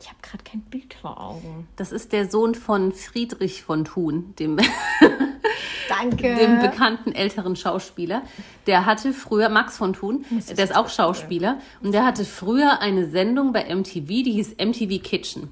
[0.00, 1.66] Ich habe gerade kein Bild vor Augen.
[1.76, 4.56] Das ist der Sohn von Friedrich von Thun, dem,
[5.88, 6.34] Danke.
[6.36, 8.22] dem bekannten älteren Schauspieler.
[8.66, 10.24] Der hatte früher, Max von Thun,
[10.56, 15.02] der ist auch Schauspieler, und der hatte früher eine Sendung bei MTV, die hieß MTV
[15.02, 15.50] Kitchen.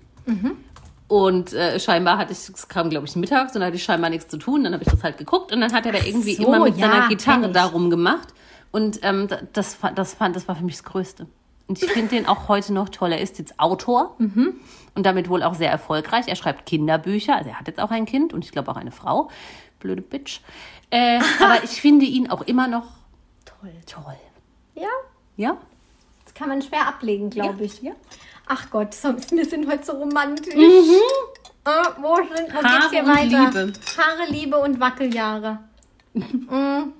[1.08, 4.10] Und äh, scheinbar hatte ich, es kam glaube ich mittags und da hatte ich scheinbar
[4.10, 4.64] nichts zu tun.
[4.64, 6.76] Dann habe ich das halt geguckt und dann hat er da irgendwie so, immer mit
[6.76, 7.52] ja, seiner Gitarre ich.
[7.52, 8.28] da rumgemacht.
[8.72, 11.26] Und ähm, da- das, das, fand, das war für mich das Größte.
[11.68, 13.12] Und ich finde den auch heute noch toll.
[13.12, 16.26] Er ist jetzt Autor und damit wohl auch sehr erfolgreich.
[16.28, 17.34] Er schreibt Kinderbücher.
[17.36, 19.30] Also er hat jetzt auch ein Kind und ich glaube auch eine Frau.
[19.80, 20.40] Blöde Bitch.
[20.90, 22.86] Äh, aber ich finde ihn auch immer noch
[23.44, 23.72] Toll.
[23.86, 24.14] toll.
[24.76, 24.88] Ja,
[25.36, 25.56] Ja?
[26.24, 27.82] das kann man schwer ablegen, glaube ich.
[27.82, 27.92] Ja.
[28.46, 30.54] Ach Gott, sonst, wir sind heute so romantisch.
[30.54, 30.58] Äh,
[32.00, 32.64] wo sind, wo Mhm.
[32.64, 33.64] Haare geht's hier weiter?
[33.64, 33.72] Liebe.
[33.98, 35.58] Haare, Liebe und Wackeljahre.
[36.14, 36.92] mm.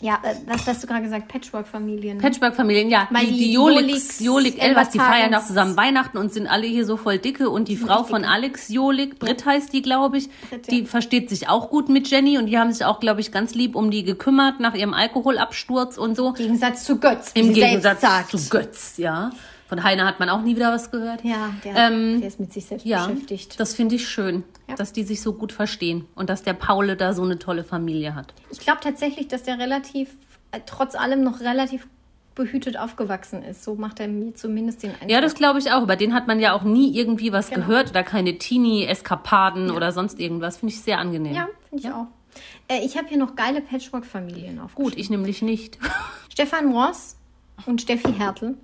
[0.00, 1.28] Ja, äh, was hast du gerade gesagt?
[1.28, 2.18] Patchwork-Familien.
[2.18, 3.08] Patchwork-Familien, ja.
[3.10, 6.46] Weil die, die die Jolix, Jolix, Jolik, Elvers, die feiern auch zusammen Weihnachten und sind
[6.46, 7.48] alle hier so voll dicke.
[7.48, 10.86] Und die Frau von Alex Jolik, Britt heißt die, glaube ich, Britt, die ja.
[10.86, 13.74] versteht sich auch gut mit Jenny und die haben sich auch, glaube ich, ganz lieb
[13.74, 16.28] um die gekümmert nach ihrem Alkoholabsturz und so.
[16.28, 19.30] Im Gegensatz zu Götz, Im Gegensatz zu Götz, ja.
[19.68, 21.24] Von Heiner hat man auch nie wieder was gehört.
[21.24, 23.58] Ja, der, Ähm, der ist mit sich selbst Ja, beschäftigt.
[23.58, 24.76] das finde ich schön, Ja.
[24.76, 28.14] dass die sich so gut verstehen und dass der Paul da so eine tolle Familie
[28.14, 28.32] hat.
[28.50, 30.10] Ich glaube tatsächlich, dass der relativ,
[30.52, 31.88] äh, trotz allem noch relativ
[32.36, 33.64] behütet aufgewachsen ist.
[33.64, 35.10] So macht er mir zumindest den Eindruck.
[35.10, 35.82] Ja, das glaube ich auch.
[35.82, 37.66] Über den hat man ja auch nie irgendwie was Genau.
[37.66, 40.58] gehört oder keine Teenie-Eskapaden oder sonst irgendwas.
[40.58, 41.34] Finde ich sehr angenehm.
[41.34, 42.06] Ja, finde ich auch.
[42.68, 44.90] Äh, ich habe hier noch geile Patchwork-Familien aufgeschrieben.
[44.90, 45.78] Gut, ich nämlich nicht.
[46.30, 47.16] Stefan Ross
[47.64, 48.56] und Steffi Hertel.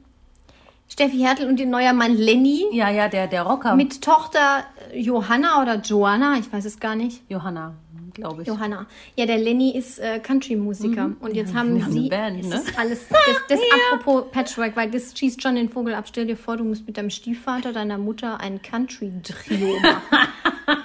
[0.93, 3.75] Steffi Hertel und ihr neuer Mann Lenny Ja, ja, der, der Rocker.
[3.77, 7.23] mit Tochter Johanna oder Joanna, ich weiß es gar nicht.
[7.31, 7.73] Johanna,
[8.13, 8.49] glaube ich.
[8.49, 8.85] Johanna.
[9.17, 11.13] Ja, der Lenny ist äh, Country-Musiker.
[11.21, 11.99] Und jetzt haben die haben sie.
[12.01, 12.55] eine Band, ne?
[12.57, 13.07] ist alles.
[13.09, 13.59] Das, das
[13.95, 16.05] apropos Patchwork, weil das schießt schon den Vogel ab.
[16.07, 20.83] Stell dir vor, du musst mit deinem Stiefvater, deiner Mutter ein Country-Trio machen.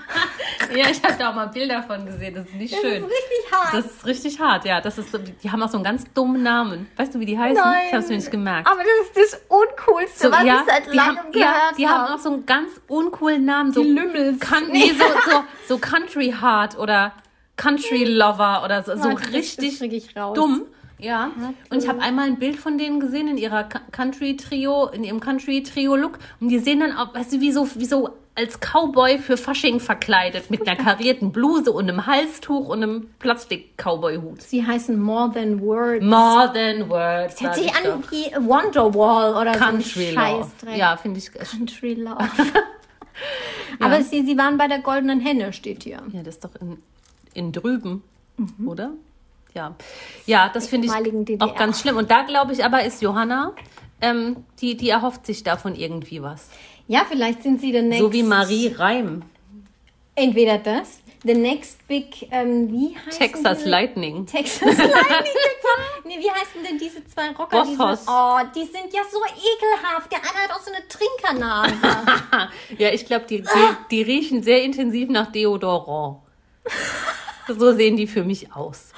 [0.75, 2.35] Ja, ich habe da auch mal Bilder von gesehen.
[2.35, 2.93] Das ist nicht Das schön.
[2.95, 3.73] ist richtig hart.
[3.73, 4.81] Das ist richtig hart, ja.
[4.81, 5.09] Das ist
[5.43, 6.87] die haben auch so einen ganz dummen Namen.
[6.97, 7.55] Weißt du, wie die heißen?
[7.63, 7.83] Nein.
[7.87, 8.67] Ich habe es mir nicht gemerkt.
[8.67, 11.87] Aber das ist das Uncoolste, So, was ja, ich seit langem haben, gehört ja, die
[11.87, 12.13] haben habe.
[12.15, 13.71] auch so einen ganz uncoolen Namen.
[13.71, 14.39] So Die Lümmels.
[14.39, 17.13] Kan nee, so, so, so Country Heart oder
[17.55, 18.95] Country Lover oder so.
[18.95, 19.79] So das- richtig
[20.13, 20.63] das dumm.
[20.99, 21.29] Ja.
[21.69, 25.19] Und ich habe einmal ein Bild von denen gesehen in ihrer Ca- Country-Trio, in ihrem
[25.19, 26.17] Country-Trio-Look.
[26.39, 29.79] Und die sehen dann auch, weißt du, wie so, wie so als Cowboy für Fasching
[29.79, 30.49] verkleidet.
[30.51, 34.41] Mit einer karierten Bluse und einem Halstuch und einem Plastik-Cowboy-Hut.
[34.43, 36.05] Sie heißen More Than Words.
[36.05, 37.41] More than words.
[37.41, 38.11] Hört sich ich an doch.
[38.11, 40.19] wie Wonderwall oder Country so.
[40.19, 40.77] Scheißdreck.
[40.77, 41.31] Ja, finde ich.
[41.33, 42.17] Country Love.
[43.79, 46.01] Aber sie, sie waren bei der Goldenen Henne, steht hier.
[46.11, 46.77] Ja, das ist doch in,
[47.33, 48.03] in drüben,
[48.65, 48.91] oder?
[49.53, 49.75] Ja.
[50.25, 51.47] Ja, das finde ich DDR.
[51.47, 51.97] auch ganz schlimm.
[51.97, 53.53] Und da glaube ich aber, ist Johanna,
[54.01, 56.49] ähm, die, die erhofft sich davon irgendwie was.
[56.87, 57.99] Ja, vielleicht sind sie the next.
[57.99, 59.23] So wie Marie Reim.
[60.15, 63.69] Entweder das, the next big, ähm, wie heißt Texas diese?
[63.69, 64.25] Lightning.
[64.25, 65.33] Texas Lightning.
[66.05, 67.63] nee, wie heißen denn diese zwei Rocker?
[67.63, 68.05] Diese, Boffos.
[68.07, 70.11] oh, die sind ja so ekelhaft.
[70.11, 71.75] Der eine hat auch so eine Trinkernase.
[72.77, 73.47] Ja, ich glaube, die, die,
[73.91, 76.17] die riechen sehr intensiv nach Deodorant.
[77.47, 78.91] So sehen die für mich aus.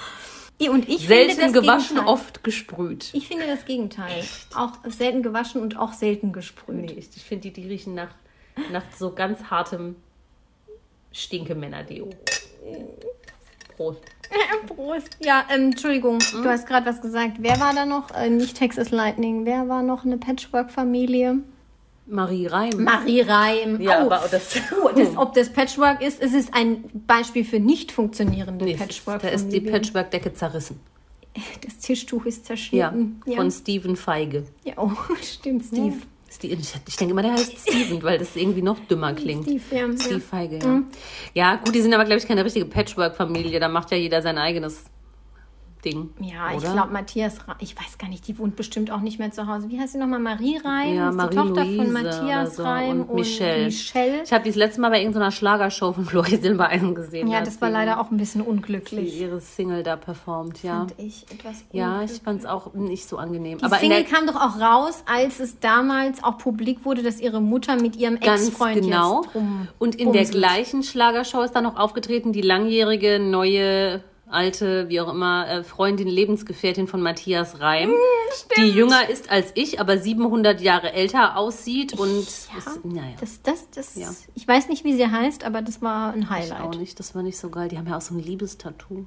[0.67, 2.13] Und ich Selten finde das gewaschen, Gegenteil.
[2.13, 3.09] oft gesprüht.
[3.13, 4.23] Ich finde das Gegenteil.
[4.55, 6.75] Auch selten gewaschen und auch selten gesprüht.
[6.75, 8.09] Nee, ich, finde, die, die riechen nach,
[8.71, 9.95] nach so ganz hartem
[11.13, 12.09] Stinkemänner-Deo.
[13.77, 14.01] Prost.
[14.67, 15.17] Prost.
[15.23, 16.43] Ja, ähm, Entschuldigung, Hm?
[16.43, 17.37] du hast gerade was gesagt.
[17.39, 18.11] Wer war da noch?
[18.11, 19.45] Äh, nicht Texas Lightning.
[19.45, 21.39] Wer war noch eine Patchwork-Familie?
[22.09, 22.83] Marie Reim.
[22.83, 23.79] Marie Reim.
[23.81, 24.05] Ja, oh.
[24.11, 28.65] aber das, Oh, das, ob das Patchwork ist, es ist ein Beispiel für nicht funktionierende
[28.65, 30.79] Nee, ist- da ist die Patchwork-Decke zerrissen.
[31.63, 33.21] Das Tischtuch ist Ja, zerschnitten.
[33.35, 34.45] von Steven Feige.
[34.65, 34.73] ja.
[34.77, 34.91] oh,
[35.21, 35.95] stimmt, Steve.
[36.27, 39.43] Ist die- Ich, ich denke immer, der heißt Steven, weil das irgendwie noch dümmer klingt.
[39.45, 39.87] Steve, ja.
[39.97, 40.19] Steve ja.
[40.19, 40.81] Feige, ja.
[41.33, 43.59] Ja, gut, die sind aber, glaube ich, keine richtige Patchwork-Familie.
[43.59, 44.83] Da macht ja jeder sein eigenes
[45.81, 46.09] Ding.
[46.19, 46.73] Ja, ich oder?
[46.73, 49.69] glaube, Matthias, ich weiß gar nicht, die wohnt bestimmt auch nicht mehr zu Hause.
[49.69, 50.19] Wie heißt sie nochmal?
[50.19, 50.95] Marie Reim?
[50.95, 52.63] Ja, ist die Tochter von oder Matthias so.
[52.63, 53.65] Reim und Michelle.
[53.65, 54.23] Michelle.
[54.23, 57.27] Ich habe die das letzte Mal bei irgendeiner Schlagershow von Florian Silbereisen gesehen.
[57.27, 59.19] Ja, da das war sie leider auch ein bisschen unglücklich.
[59.19, 60.79] ihre Single da performt, ja.
[60.79, 63.59] Fand ich etwas Ja, ich fand es auch nicht so angenehm.
[63.59, 67.19] Die aber in Single kam doch auch raus, als es damals auch publik wurde, dass
[67.19, 69.23] ihre Mutter mit ihrem Ex-Freund genau.
[69.23, 74.89] jetzt rum und in der gleichen Schlagershow ist dann noch aufgetreten die langjährige, neue, alte,
[74.89, 77.91] wie auch immer, äh, Freundin, Lebensgefährtin von Matthias Reim,
[78.57, 82.49] die jünger ist als ich, aber 700 Jahre älter aussieht und ist,
[82.83, 83.15] naja.
[83.19, 84.09] Das, das, das, Ja.
[84.35, 86.75] Ich weiß nicht, wie sie heißt, aber das war ein Ich auch Highlight.
[86.79, 87.69] nicht, das war nicht so geil.
[87.69, 89.05] Die haben ja auch so ein Liebestattoo.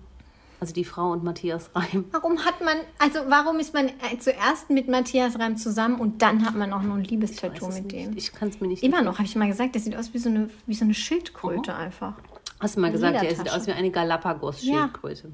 [0.61, 2.05] Also die Frau und Matthias Reim.
[2.13, 6.47] Warum hat man, also warum ist man äh, zuerst mit Matthias Reim zusammen und dann
[6.47, 7.93] hat man auch noch ein Liebestattoo mit nicht.
[7.93, 8.17] dem?
[8.17, 10.19] Ich kann es mir nicht Immer noch, habe ich mal gesagt, der sieht aus wie
[10.19, 11.77] so eine, wie so eine Schildkröte Mhm.
[11.79, 12.15] einfach.
[12.63, 15.31] Hast du mal gesagt, der sieht aus wie eine Galapagos-Schildkröte.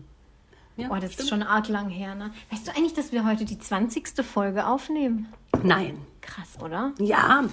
[0.76, 0.88] Ja.
[0.90, 2.30] Oh, das ist schon arg lang her, ne?
[2.50, 4.24] Weißt du eigentlich, dass wir heute die 20.
[4.24, 5.26] Folge aufnehmen?
[5.62, 5.98] Nein.
[6.20, 6.92] Krass, oder?
[6.98, 7.44] Ja,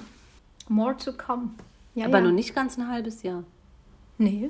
[0.69, 1.49] More to come.
[1.93, 2.23] Ja, aber ja.
[2.23, 3.43] nur nicht ganz ein halbes Jahr.
[4.17, 4.49] Nee,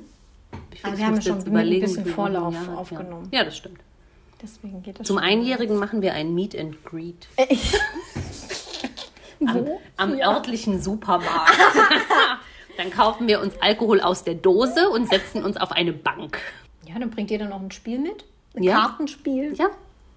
[0.72, 3.28] Ich Aber muss wir haben ja schon ein bisschen Vorlauf Jahre- aufgenommen.
[3.32, 3.40] Ja.
[3.40, 3.80] ja, das stimmt.
[4.42, 5.18] deswegen geht das Zum.
[5.18, 7.26] Einjährigen machen wir ein Meet and Greet.
[9.46, 11.56] Am, am örtlichen Supermarkt.
[12.76, 16.38] Dann kaufen wir uns Alkohol aus der Dose und setzen uns auf eine Bank.
[16.86, 18.24] Ja, dann bringt ihr dann noch ein Spiel mit?
[18.54, 18.74] Ein Ja.
[18.82, 19.54] Kartenspiel?
[19.54, 19.68] Ja,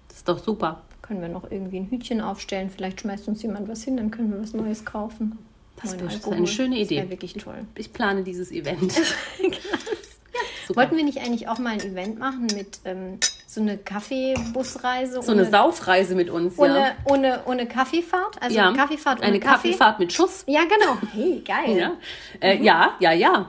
[0.08, 0.82] das ist doch super.
[1.02, 2.70] Können wir noch irgendwie ein Hütchen aufstellen?
[2.70, 5.38] Vielleicht schmeißt uns jemand was hin, dann können wir was Neues kaufen.
[5.82, 6.34] Das Alkohol.
[6.36, 6.96] eine schöne Das Idee.
[6.98, 7.64] wäre wirklich toll.
[7.74, 8.92] Ich plane dieses Event.
[10.66, 10.80] Super.
[10.82, 13.18] Wollten wir nicht eigentlich auch mal ein Event machen mit ähm,
[13.50, 15.22] so eine Kaffeebusreise?
[15.22, 16.92] So eine Saufreise mit uns, ohne, ja.
[17.04, 18.40] ohne, ohne Kaffeefahrt?
[18.40, 18.68] Also ja.
[18.68, 19.70] eine Kaffeefahrt ohne Eine Kaffee?
[19.70, 20.44] Kaffeefahrt mit Schuss.
[20.46, 20.96] Ja, genau.
[21.12, 21.76] Hey, geil.
[21.76, 21.92] Ja,
[22.40, 23.46] äh, ja, ja, ja.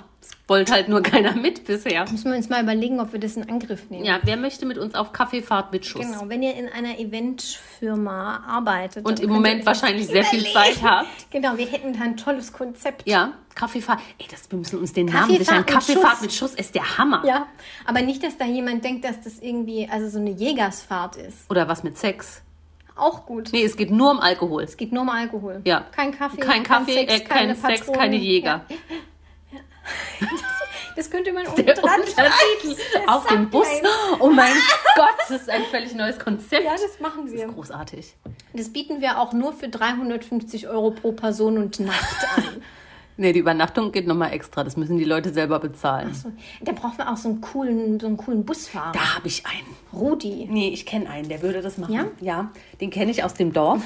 [0.51, 2.01] Wollte halt nur keiner mit bisher.
[2.11, 4.03] Müssen wir uns mal überlegen, ob wir das in Angriff nehmen.
[4.03, 6.05] Ja, wer möchte mit uns auf Kaffeefahrt mit Schuss?
[6.05, 9.05] Genau, wenn ihr in einer Eventfirma arbeitet.
[9.05, 10.43] Und im Moment wahrscheinlich sehr viel.
[10.43, 11.07] Zeit habt.
[11.31, 13.07] Genau, wir hätten da ein tolles Konzept.
[13.07, 14.01] Ja, Kaffeefahrt.
[14.17, 15.65] Ey, das, wir müssen uns den Namen sichern.
[15.65, 17.23] Kaffeefahrt mit Schuss ist der Hammer.
[17.25, 17.47] Ja,
[17.85, 21.49] aber nicht, dass da jemand denkt, dass das irgendwie also so eine Jägersfahrt ist.
[21.49, 22.41] Oder was mit Sex?
[22.97, 23.49] Auch gut.
[23.53, 24.63] Nee, es geht nur um Alkohol.
[24.63, 25.61] Es geht nur um Alkohol.
[25.63, 25.85] Ja.
[25.95, 27.99] Kein Kaffee, Kein Kaffee, äh, kein Sex, Patronen.
[28.01, 28.65] keine Jäger.
[28.67, 28.75] Ja.
[30.95, 32.01] Das könnte man unten Der dran
[33.07, 33.67] auf dem Bus.
[34.19, 34.51] Oh mein
[34.95, 36.63] Gott, das ist ein völlig neues Konzept.
[36.63, 37.47] Ja, das machen wir.
[37.47, 38.13] Großartig.
[38.53, 42.43] Das bieten wir auch nur für 350 Euro pro Person und Nacht an.
[43.17, 44.63] Nee, die Übernachtung geht nochmal extra.
[44.63, 46.11] Das müssen die Leute selber bezahlen.
[46.15, 48.93] So, Da brauchen wir auch so einen coolen, so einen coolen Busfahrer.
[48.93, 49.75] Da habe ich einen.
[49.93, 50.47] Rudi.
[50.49, 51.93] Nee, ich kenne einen, der würde das machen.
[51.93, 52.05] Ja?
[52.19, 53.83] Ja, den kenne ich aus dem Dorf.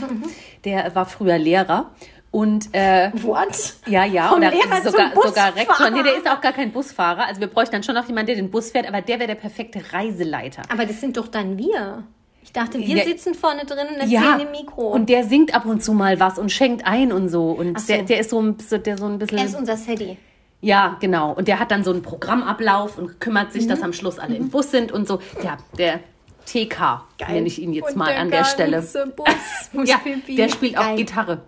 [0.63, 1.91] Der war früher Lehrer.
[2.35, 3.75] Und äh, What?
[3.87, 5.55] ja, ja, Vom und Lehrer ist sogar, sogar.
[5.55, 5.89] Rektor.
[5.89, 7.27] Nee, der ist auch gar kein Busfahrer.
[7.27, 9.35] Also wir bräuchten dann schon noch jemanden, der den Bus fährt, aber der wäre der
[9.35, 10.63] perfekte Reiseleiter.
[10.69, 12.03] Aber das sind doch dann wir.
[12.43, 14.87] Ich dachte, wir Der- sitzen vorne drin und Ja, im Mikro.
[14.89, 17.51] und der singt ab und zu mal was und schenkt ein und so.
[17.51, 17.87] Und so.
[17.87, 19.37] Der, der ist so ein, der so ein bisschen.
[19.37, 20.17] er ist unser Sadie.
[20.59, 21.31] Ja, genau.
[21.31, 23.69] Und der hat dann so einen Programmablauf und kümmert sich, Mhm.
[23.69, 25.19] dass am Schluss alle im Bus sind und so.
[25.41, 26.01] Ja, der
[26.45, 28.81] TK nenne ich ihn jetzt Und mal an der Stelle.
[29.15, 29.33] Bus
[29.85, 30.97] Ja, der spielt auch Geil.
[30.97, 31.41] Gitarre.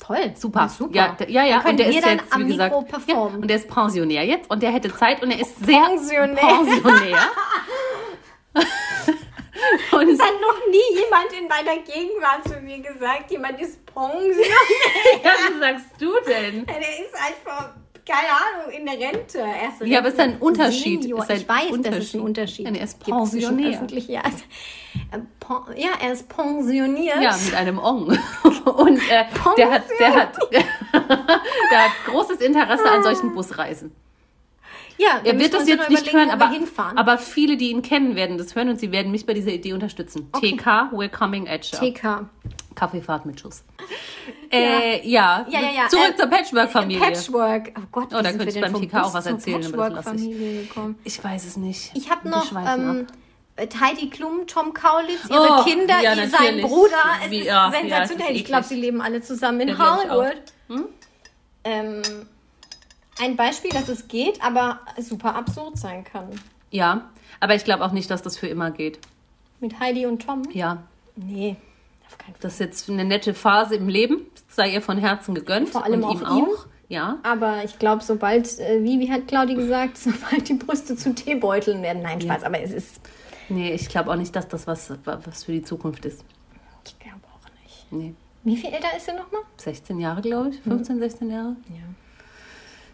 [0.00, 0.32] Toll.
[0.34, 0.60] Super.
[0.62, 0.94] Ja, super.
[0.94, 1.60] Ja, der, ja, ja.
[1.60, 2.74] Und der ist dann jetzt, am wie gesagt.
[3.06, 6.36] Ja, und der ist Pensionär jetzt und der hätte Zeit und er ist sehr Pensionär.
[6.36, 7.18] Pensionär.
[9.92, 14.34] und Es hat noch nie jemand in meiner Gegenwart zu mir gesagt, jemand ist Pensionär.
[15.24, 16.64] ja, wie sagst du denn?
[16.66, 17.70] Der ist einfach,
[18.06, 19.38] keine Ahnung, in der Rente.
[19.38, 21.02] Er ist Ja, aber es ist ein Unterschied.
[21.02, 21.22] Senior.
[21.22, 22.20] Ist ein ich weiß, das ist ein Unterschied.
[22.20, 22.64] Unterschied.
[22.64, 23.70] Nein, er ist Pensionär.
[23.78, 24.22] öffentlich- Ja,
[25.76, 27.20] ja, er ist pensioniert.
[27.20, 28.06] Ja, mit einem Ong.
[28.64, 29.24] Und äh,
[29.56, 33.92] der, hat, der, hat, der hat großes Interesse an solchen Busreisen.
[35.00, 36.50] Ja, Er wird das jetzt nicht hören, aber,
[36.96, 39.72] aber viele, die ihn kennen, werden das hören und sie werden mich bei dieser Idee
[39.72, 40.30] unterstützen.
[40.32, 41.78] TK, we're coming at you.
[41.78, 42.28] TK.
[42.74, 43.64] Kaffeefahrt mit Schuss.
[44.52, 45.46] Äh, ja.
[45.48, 45.88] Ja, ja, ja.
[45.88, 47.00] Zurück Äh, zur Patchwork-Familie.
[47.00, 47.72] Patchwork.
[47.78, 50.96] Oh Gott, Oh, da könnte ich beim TK auch was erzählen, ich.
[51.04, 51.92] Ich weiß es nicht.
[51.94, 53.06] Ich habe noch ähm,
[53.80, 56.60] Heidi Klum, Tom Kaulitz, ihre Oh, Kinder, ja, ihr- sein.
[56.62, 56.96] Bruder.
[57.24, 58.30] Es Wie- ist ja, ja, sensationell.
[58.34, 59.96] ist ich glaube, sie leben alle zusammen in Ja.
[59.98, 60.42] Hollywood.
[61.64, 62.02] Ähm,
[63.20, 66.28] ein Beispiel, dass es geht, aber super absurd sein kann.
[66.70, 68.98] Ja, aber ich glaube auch nicht, dass das für immer geht.
[69.60, 70.42] Mit Heidi und Tom?
[70.52, 70.84] Ja,
[71.16, 71.56] Nee,
[72.08, 72.40] auf keinen Fall.
[72.40, 74.24] das ist jetzt eine nette Phase im Leben.
[74.48, 75.68] Sei ihr von Herzen gegönnt.
[75.68, 76.46] Vor allem und ihm auch ihm.
[76.88, 77.18] Ja.
[77.22, 81.82] Aber ich glaube, sobald, äh, wie, wie hat Claudi gesagt, sobald die Brüste zu Teebeuteln
[81.82, 82.02] werden.
[82.02, 83.00] Nein, Spaß, aber es ist.
[83.50, 86.24] Nee, ich glaube auch nicht, dass das was, was für die Zukunft ist.
[86.86, 87.86] Ich glaube auch nicht.
[87.92, 88.14] Nee.
[88.44, 89.42] Wie viel älter ist sie nochmal?
[89.58, 90.60] 16 Jahre, glaube ich.
[90.62, 91.56] 15, 16 Jahre.
[91.68, 91.76] Ja.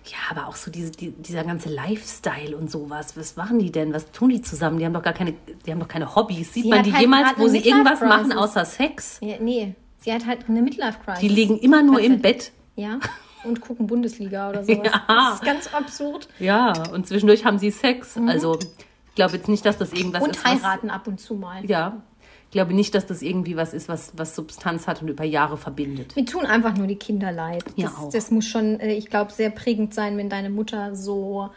[0.06, 3.16] Ja, aber auch so diese, die, dieser ganze Lifestyle und sowas.
[3.16, 3.92] Was machen die denn?
[3.92, 4.78] Was tun die zusammen?
[4.78, 5.34] Die haben doch gar keine,
[5.66, 6.52] die haben doch keine Hobbys.
[6.54, 9.18] Sieht Sie man die halt jemals, wo sie irgendwas machen außer Sex?
[9.20, 9.36] ja.
[9.40, 11.20] Nee, sie hat halt eine Midlife-Crisis.
[11.20, 12.20] Die liegen immer nur im.
[12.20, 12.52] Bett.
[12.76, 13.00] Ja,
[13.42, 14.78] und gucken Bundesliga oder sowas.
[14.84, 15.02] Ja.
[15.08, 16.28] Das ist ganz absurd.
[16.38, 18.16] Ja, und zwischendurch haben sie Sex.
[18.26, 18.85] Also, ich
[19.16, 20.22] glaube jetzt nicht, dass das irgendwas.
[20.22, 20.44] Und ist.
[20.44, 21.64] was- heiraten ab und zu mal.
[21.68, 22.00] Ja.
[22.44, 25.56] Ich glaube nicht, dass das irgendwie was ist, was, was Substanz hat und über Jahre
[25.56, 26.14] verbindet.
[26.14, 27.64] Mir tun einfach nur die Kinder leid.
[27.74, 28.10] Ja, das, auch.
[28.10, 31.50] das muss schon, äh, ich glaube, sehr prägend sein, wenn deine Mutter so,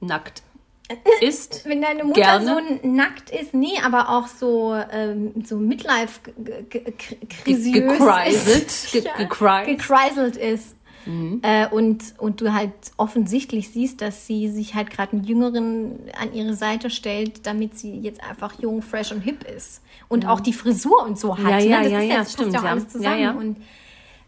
[0.00, 0.42] Nackt
[1.20, 1.66] ist.
[1.66, 2.46] wenn deine Mutter Gerne.
[2.82, 6.20] so nackt ist, nee, aber auch so, ähm, so Midlife
[7.44, 8.66] gekreiselt.
[8.66, 8.92] ist.
[8.92, 10.76] Gekreiselt ist.
[11.06, 11.40] Mhm.
[11.42, 16.32] Äh, und, und du halt offensichtlich siehst, dass sie sich halt gerade einen Jüngeren an
[16.32, 19.82] ihre Seite stellt, damit sie jetzt einfach jung, fresh und hip ist.
[20.08, 21.44] Und auch die Frisur und so hat.
[21.44, 21.84] Ja, ja, ne?
[21.84, 22.70] das ja, ist ja, das passt stimmt, ja auch ja.
[22.70, 23.18] alles zusammen.
[23.18, 23.32] Ja, ja.
[23.32, 23.56] Und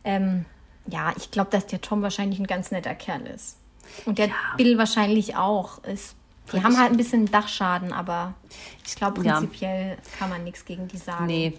[0.04, 0.44] ähm,
[0.88, 3.58] ja, ich glaube, dass der Tom wahrscheinlich ein ganz netter Kerl ist.
[4.04, 5.82] Und der Bill wahrscheinlich auch.
[5.84, 6.16] Ist,
[6.52, 8.34] die haben halt ein bisschen Dachschaden, aber
[8.86, 9.38] ich glaube, Ja.
[9.38, 11.26] prinzipiell kann man nichts gegen die sagen.
[11.26, 11.58] Nee.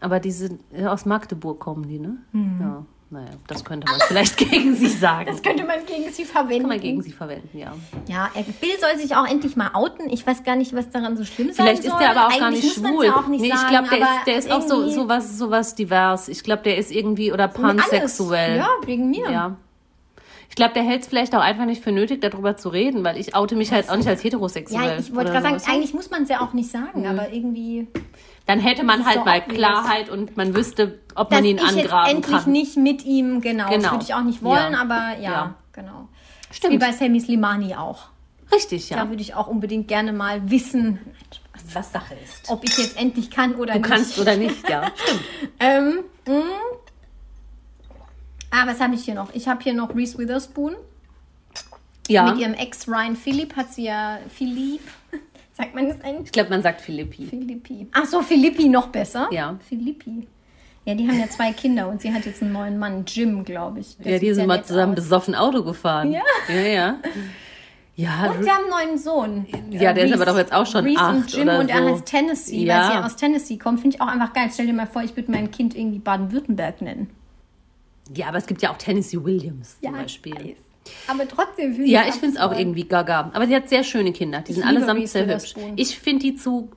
[0.00, 2.18] Aber diese äh, aus Magdeburg kommen die, ne?
[2.32, 2.84] Ja.
[3.08, 5.26] Naja, das könnte man vielleicht gegen sie sagen.
[5.30, 6.62] Das könnte man gegen sie verwenden.
[6.62, 7.72] kann man gegen sie verwenden, ja.
[8.08, 10.10] Ja, er- Bill soll sich auch endlich mal outen.
[10.10, 11.92] Ich weiß gar nicht, was daran so schlimm sein Vielleicht soll.
[11.92, 13.10] ist der aber auch gar Eigentlich nicht muss man's schwul.
[13.14, 16.28] Auch nicht nee, ich glaube, der, ist, der ist auch so irgendwie sowas, sowas divers.
[16.28, 17.54] Ich glaube, der ist irgendwie oder alles.
[17.86, 18.56] pansexuell.
[18.56, 19.30] Ja, wegen mir.
[19.30, 19.56] Ja.
[20.48, 23.18] Ich glaube, der hält es vielleicht auch einfach nicht für nötig, darüber zu reden, weil
[23.18, 24.84] ich oute mich halt auch nicht als heterosexuell.
[24.84, 27.86] Ja, ich wollte gerade sagen, eigentlich muss man es ja auch nicht sagen, aber irgendwie,
[28.46, 29.40] Dann hätte man halt so mal.
[29.40, 32.52] Klarheit und man wüsste, ob dass man ihn ich jetzt angraben endlich kann.
[32.52, 33.90] nicht mit ihm, genau, das Genau.
[33.92, 34.80] würde ich auch nicht wollen, Ja.
[34.80, 35.54] aber ja, Ja.
[35.72, 36.08] genau.
[36.52, 36.74] Stimmt.
[36.74, 38.04] Wie bei Sammy Slimani auch.
[38.52, 38.98] Richtig, ja.
[38.98, 41.00] Da würde ich auch unbedingt gerne mal wissen,
[41.72, 42.48] was Sache ist.
[42.48, 43.90] ob ich jetzt endlich kann oder Du nicht.
[43.90, 44.92] kannst oder nicht, ja.
[44.94, 45.20] Stimmt.
[45.58, 46.42] Ähm, mh.
[48.52, 49.34] ah, was habe ich hier noch?
[49.34, 50.76] Ich habe hier noch Reese Witherspoon.
[52.08, 52.30] Ja.
[52.30, 54.80] Mit ihrem Ex Ryan Philipp hat sie ja Philipp.
[55.56, 56.26] Sagt man das eigentlich?
[56.26, 57.24] Ich glaube, man sagt Philippi.
[57.26, 57.86] Philippi.
[57.92, 59.28] Ach so, Philippi noch besser.
[59.30, 59.58] Ja.
[59.68, 60.26] Philippi.
[60.84, 63.80] Ja, die haben ja zwei Kinder und sie hat jetzt einen neuen Mann, Jim, glaube
[63.80, 63.96] ich.
[63.98, 64.96] Der Ja, die sind sehr mal zusammen aus.
[64.96, 66.12] besoffen Auto gefahren.
[66.12, 66.20] Ja.
[66.48, 66.96] Ja, ja.
[67.98, 69.46] Ja, Und sie haben einen neuen Sohn.
[69.70, 71.70] Ja, der ist Reese- aber doch jetzt auch schon Reese und acht Jim oder und
[71.70, 71.94] er so.
[71.94, 72.76] heißt Tennessee, Ja.
[72.78, 73.78] weil sie ja aus Tennessee kommen.
[73.78, 74.50] Finde ich auch einfach geil.
[74.52, 77.08] Stell dir mal vor, ich würde mein Kind irgendwie Baden-Württemberg nennen.
[78.14, 80.34] ja, aber es gibt ja auch Tennessee Williams zum Beispiel.
[80.34, 80.56] weiß.
[81.08, 83.30] Aber trotzdem finde Ja, ich ich finde es auch irgendwie gaga.
[83.34, 84.40] Aber sie hat sehr schöne Kinder.
[84.40, 85.54] Die Ich sind allesamt sehr hübsch.
[85.76, 86.70] Ich finde die zu,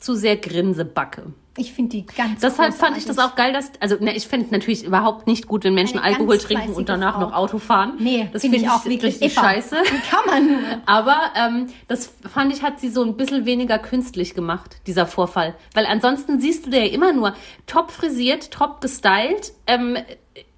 [0.00, 1.32] zu sehr Grinsebacke.
[1.58, 4.46] Ich finde die ganz Deshalb fand ich das auch geil, dass, also ne, ich finde
[4.52, 7.20] natürlich überhaupt nicht gut, wenn Menschen Eine Alkohol trinken und danach Frau.
[7.20, 7.96] noch Auto fahren.
[7.98, 9.42] Nee, das finde finde ich auch wirklich richtig Eva.
[9.42, 9.76] scheiße.
[9.76, 10.60] Wie kann man nur?
[10.86, 15.54] Aber ähm, das fand ich, hat sie so ein bisschen weniger künstlich gemacht, dieser Vorfall.
[15.74, 17.34] Weil ansonsten siehst du der ja immer nur
[17.66, 19.98] top frisiert, top gestylt, ähm,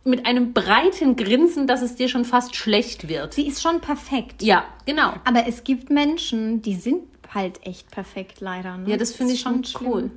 [0.05, 3.33] mit einem breiten Grinsen, dass es dir schon fast schlecht wird.
[3.35, 4.43] Sie ist schon perfekt.
[4.43, 5.14] Ja, genau.
[5.25, 8.77] Aber es gibt Menschen, die sind halt echt perfekt, leider.
[8.77, 8.90] Ne?
[8.90, 9.90] Ja, das finde ist ich schon schlimm.
[9.90, 10.11] cool.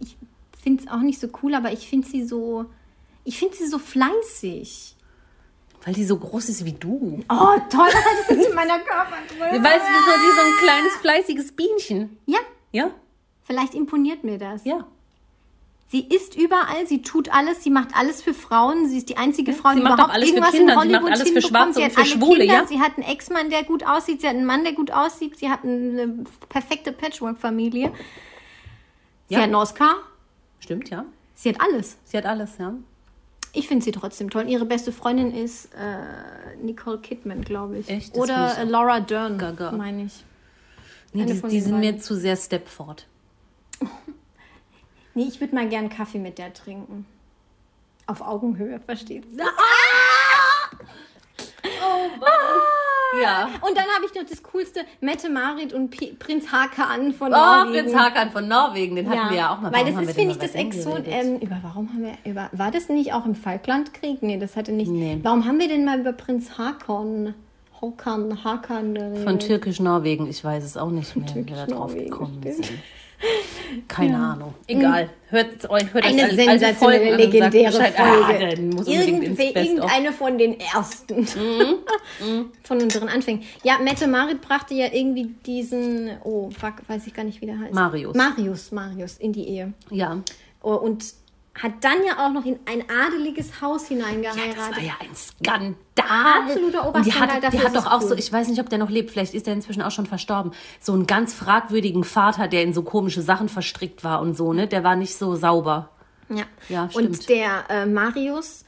[0.00, 0.16] Ich
[0.62, 2.64] finde es auch nicht so cool, aber ich finde sie so.
[3.24, 4.96] Ich finde sie so fleißig.
[5.84, 7.22] Weil die so groß ist wie du.
[7.28, 7.34] Oh,
[7.70, 9.62] toll, was hat das jetzt in meiner Körpergröße?
[9.64, 12.16] Weißt du, wie so, wie so ein kleines fleißiges Bienchen.
[12.24, 12.38] Ja,
[12.72, 12.90] Ja,
[13.42, 14.64] vielleicht imponiert mir das.
[14.64, 14.86] ja.
[15.88, 18.88] Sie ist überall, sie tut alles, sie macht alles für Frauen.
[18.88, 21.12] Sie ist die einzige Frau, die überhaupt alles für irgendwas Kinder, in sie macht Hollywood
[21.12, 21.42] alles für.
[21.42, 22.66] Schwarze sie und hat für alle Schwule, Kinder, ja.
[22.66, 25.50] Sie hat einen Ex-Mann, der gut aussieht, sie hat einen Mann, der gut aussieht, sie
[25.50, 27.92] hat eine perfekte Patchwork-Familie.
[29.28, 29.38] Sie Ja.
[29.40, 29.94] hat einen Oscar,
[30.58, 31.04] Stimmt, ja.
[31.34, 31.96] sie hat alles.
[32.04, 32.74] Sie hat alles, ja.
[33.52, 34.46] Ich finde sie trotzdem toll.
[34.48, 37.88] Ihre beste Freundin ist äh, Nicole Kidman, glaube ich.
[37.88, 38.16] Echt?
[38.16, 39.36] Das Oder ich Laura Dern,
[39.76, 40.24] meine ich.
[41.12, 42.00] Nee, die, die sind mir beiden.
[42.00, 43.06] zu sehr Stepford.
[45.14, 47.06] Nee, ich würde mal gern Kaffee mit der trinken.
[48.06, 49.40] Auf Augenhöhe, versteht sie?
[53.22, 53.48] Ja.
[53.60, 57.36] Und dann habe ich noch das coolste, Mette Marit und P Prinz Hakan von Oh,
[57.36, 57.84] Norwegen.
[57.86, 59.72] Prinz Hakan von Norwegen, den hatten wir ja auch mal.
[59.72, 61.02] Weil Warum das ist, finde ich, das Exot.
[61.06, 64.22] Ähm, über warum haben wir über war das nicht auch im Falklandkrieg?
[64.22, 64.90] Nee, das hatte nicht.
[64.90, 65.20] Nee.
[65.22, 67.34] Warum haben wir denn mal über Prinz Hakan,
[67.80, 69.22] Hakan, Hakan geredet?
[69.24, 72.68] Von Türkisch-Norwegen, ich weiß es auch nicht mehr, wie wir da drauf gekommen sind.
[73.88, 74.32] Keine Ja.
[74.32, 74.54] Ahnung.
[74.66, 75.08] Egal.
[75.30, 77.94] Hört, euch- hört Eine euch alle, alle sensationelle, an und sagt legendäre Bescheid.
[77.94, 78.12] Folge.
[78.22, 78.32] Ah,
[79.52, 79.66] Best-of.
[79.68, 81.26] irgendeine von den ersten.
[82.20, 82.52] Mhm.
[82.62, 83.42] von unseren Anfängen.
[83.64, 87.58] Ja, Mette Marit brachte ja irgendwie diesen, oh fuck, weiß ich gar nicht, wie der
[87.58, 87.74] heißt.
[87.74, 88.14] Marius.
[88.14, 89.72] Marius, Marius in die Ehe.
[89.90, 90.18] Ja.
[90.62, 91.04] Oh, und
[91.62, 94.56] hat dann ja auch noch in ein adeliges Haus hineingeheiratet.
[94.56, 95.74] Das war ja ein Skandal.
[95.96, 98.08] Absoluter Und die Oberskandal, hat, die hat doch auch cool.
[98.08, 100.52] so, ich weiß nicht, ob der noch lebt, vielleicht ist der inzwischen auch schon verstorben,
[100.80, 104.66] so einen ganz fragwürdigen Vater, der in so komische Sachen verstrickt war und so, ne?
[104.66, 105.90] Der war nicht so sauber.
[106.28, 107.28] Ja, Ja, und stimmt.
[107.28, 108.63] der äh, Marius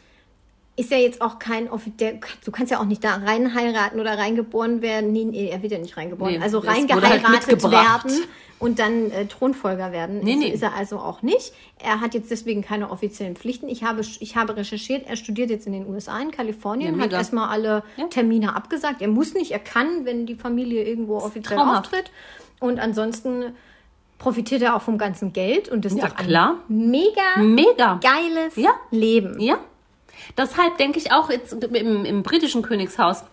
[0.78, 4.18] ist ja jetzt auch kein offiziell, du kannst ja auch nicht da rein heiraten oder
[4.18, 5.10] reingeboren werden.
[5.10, 6.34] Nee, nee, er wird ja nicht reingeboren.
[6.34, 8.04] Nee, also halt reingeheiratet mitgebracht.
[8.04, 8.20] werden
[8.58, 10.20] und dann äh, Thronfolger werden.
[10.22, 10.48] Nee, ist, nee.
[10.50, 11.52] ist er also auch nicht.
[11.82, 13.68] Er hat jetzt deswegen keine offiziellen Pflichten.
[13.70, 17.12] Ich habe, ich habe recherchiert, er studiert jetzt in den USA, in Kalifornien, Ja, hat
[17.12, 18.06] erstmal alle Ja.
[18.08, 19.00] Termine abgesagt.
[19.00, 21.86] Er muss nicht, er kann, wenn die Familie irgendwo offiziell traumhaft.
[21.86, 22.10] auftritt.
[22.60, 23.54] Und ansonsten
[24.18, 26.54] profitiert er auch vom ganzen Geld und das ist Ja, doch ein klar.
[26.68, 27.98] mega Mega.
[28.02, 28.70] geiles Ja.
[28.90, 29.40] Leben.
[29.40, 29.58] Ja.
[30.36, 33.24] Deshalb denke ich auch jetzt im, im britischen Königshaus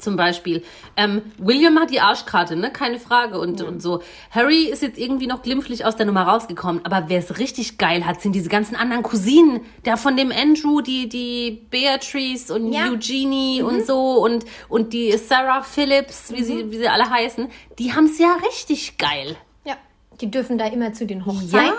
[0.00, 0.62] zum Beispiel.
[0.96, 2.70] Ähm, William hat die Arschkarte, ne?
[2.72, 3.38] Keine Frage.
[3.38, 4.02] Und, und so.
[4.30, 6.84] Harry ist jetzt irgendwie noch glimpflich aus der Nummer rausgekommen.
[6.84, 9.60] Aber wer es richtig geil hat, sind diese ganzen anderen Cousinen.
[9.84, 12.90] Der von dem Andrew, die, die Beatrice und Ja.
[12.90, 17.48] Eugenie und so und, und die Sarah Phillips, wie, sie, wie sie alle heißen.
[17.78, 19.36] Die haben es ja richtig geil.
[19.64, 19.76] Ja.
[20.20, 21.72] Die dürfen da immer zu den Hochzeiten.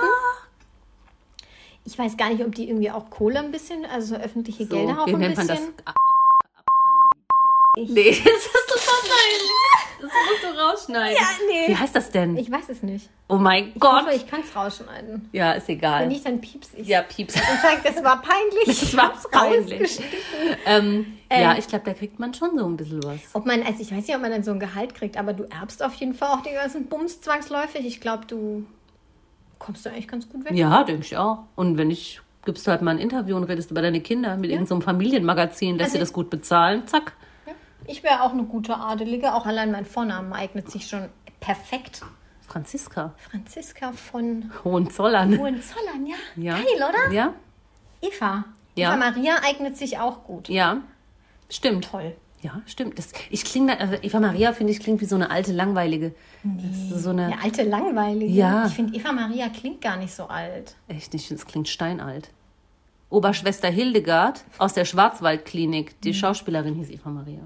[1.85, 4.75] Ich weiß gar nicht, ob die irgendwie auch Kohle ein bisschen, also so öffentliche So,
[4.75, 5.73] Gelder auch ein nennt man bisschen.
[5.85, 5.93] das?
[7.77, 11.17] Nee, das ist total Das musst du rausschneiden.
[11.19, 11.67] Ja, nee.
[11.67, 12.37] Wie heißt das denn?
[12.37, 13.09] Ich weiß es nicht.
[13.27, 14.05] oh mein Ich Gott.
[14.05, 15.29] hoffe, ich kann es rausschneiden.
[15.33, 16.01] ja, ist egal.
[16.03, 16.87] Wenn nicht, dann pieps ich.
[16.87, 17.35] ja, Pieps.
[17.35, 18.65] Und sag, das war peinlich.
[18.65, 19.73] Das Ich war peinlich.
[19.81, 20.17] rausgeschnitten.
[20.65, 23.19] ähm, ja, ich glaube, da kriegt man schon so ein bisschen was.
[23.33, 25.43] Ob man, also ich weiß nicht, ob man dann so ein Gehalt kriegt, aber du
[25.43, 27.85] erbst auf jeden Fall auch den ganzen Bums zwangsläufig.
[27.85, 28.65] Ich glaube, du
[29.59, 30.53] kommst da eigentlich ganz gut weg.
[30.53, 31.39] Ja, denke ich auch.
[31.55, 34.51] Und wenn nicht, gibst du halt mal ein Interview und redest über deine Kinder mit
[34.51, 36.87] irgendeinem Familienmagazin, dass Also sie das gut bezahlen.
[36.87, 37.13] Zack.
[37.87, 39.33] Ich wäre auch eine gute Adelige.
[39.33, 42.01] Auch allein mein Vornamen eignet sich schon perfekt.
[42.47, 43.13] Franziska.
[43.17, 45.37] Franziska von Hohenzollern.
[45.37, 46.15] Hohenzollern, ja.
[46.35, 46.53] Ja.
[46.55, 47.11] Geil, oder?
[47.13, 47.33] Ja,
[48.01, 48.45] Eva.
[48.75, 48.89] Ja.
[48.89, 50.49] Eva Maria eignet sich auch gut.
[50.49, 50.77] ja.
[51.49, 51.85] Stimmt.
[51.91, 52.15] Toll.
[52.45, 52.99] Ja, stimmt.
[52.99, 56.13] Das, ich klinge, also Eva Maria finde ich klingt wie so eine alte langweilige.
[56.43, 56.93] Nee.
[56.95, 58.31] So eine, Der alte Langweilige.
[58.31, 58.67] Ja.
[58.67, 60.75] Ich finde, Eva Maria klingt gar nicht so alt.
[60.87, 62.29] echt nicht, das klingt steinalt.
[63.09, 67.39] Oberschwester Hildegard aus der Schwarzwaldklinik, die Schauspielerin hieß Eva Maria.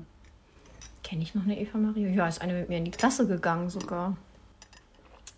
[1.02, 2.10] Kenne ich noch eine Eva Maria?
[2.10, 4.18] Ja, ist eine mit mir in die Klasse gegangen sogar.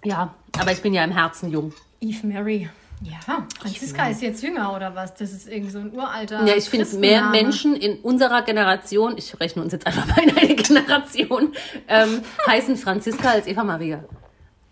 [0.04, 1.72] Ja, aber ich bin ja im Herzen jung.
[2.00, 2.68] Eve Mary.
[3.04, 5.16] Ja, Franziska ist jetzt jünger oder was?
[5.16, 6.46] Das ist irgendwie so ein uralter.
[6.46, 7.30] Ja, ich finde mehr.
[7.30, 11.54] Menschen in unserer Generation, ich rechne uns jetzt einfach mal in eine Generation,
[11.88, 14.04] ähm, heißen Franziska als Eva Maria.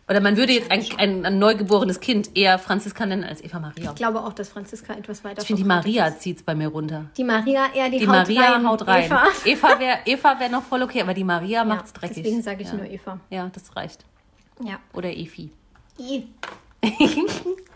[0.07, 3.91] Oder man würde jetzt ein, ein, ein neugeborenes Kind eher Franziska nennen als Eva Maria.
[3.91, 6.67] Ich glaube auch, dass Franziska etwas weiter Ich finde, die Maria zieht es bei mir
[6.69, 7.05] runter.
[7.15, 8.67] Die Maria eher die, Die haut Maria rein.
[8.67, 9.05] haut rein.
[9.05, 9.23] Eva.
[9.45, 12.23] Eva wäre Eva wär noch voll okay, aber die Maria Ja, macht's dreckig.
[12.23, 12.73] deswegen sage ich ja.
[12.75, 13.19] nur Eva.
[13.29, 14.03] Ja, das reicht.
[14.63, 14.79] Ja.
[14.93, 15.51] Oder Efi.
[15.99, 16.25] Eve.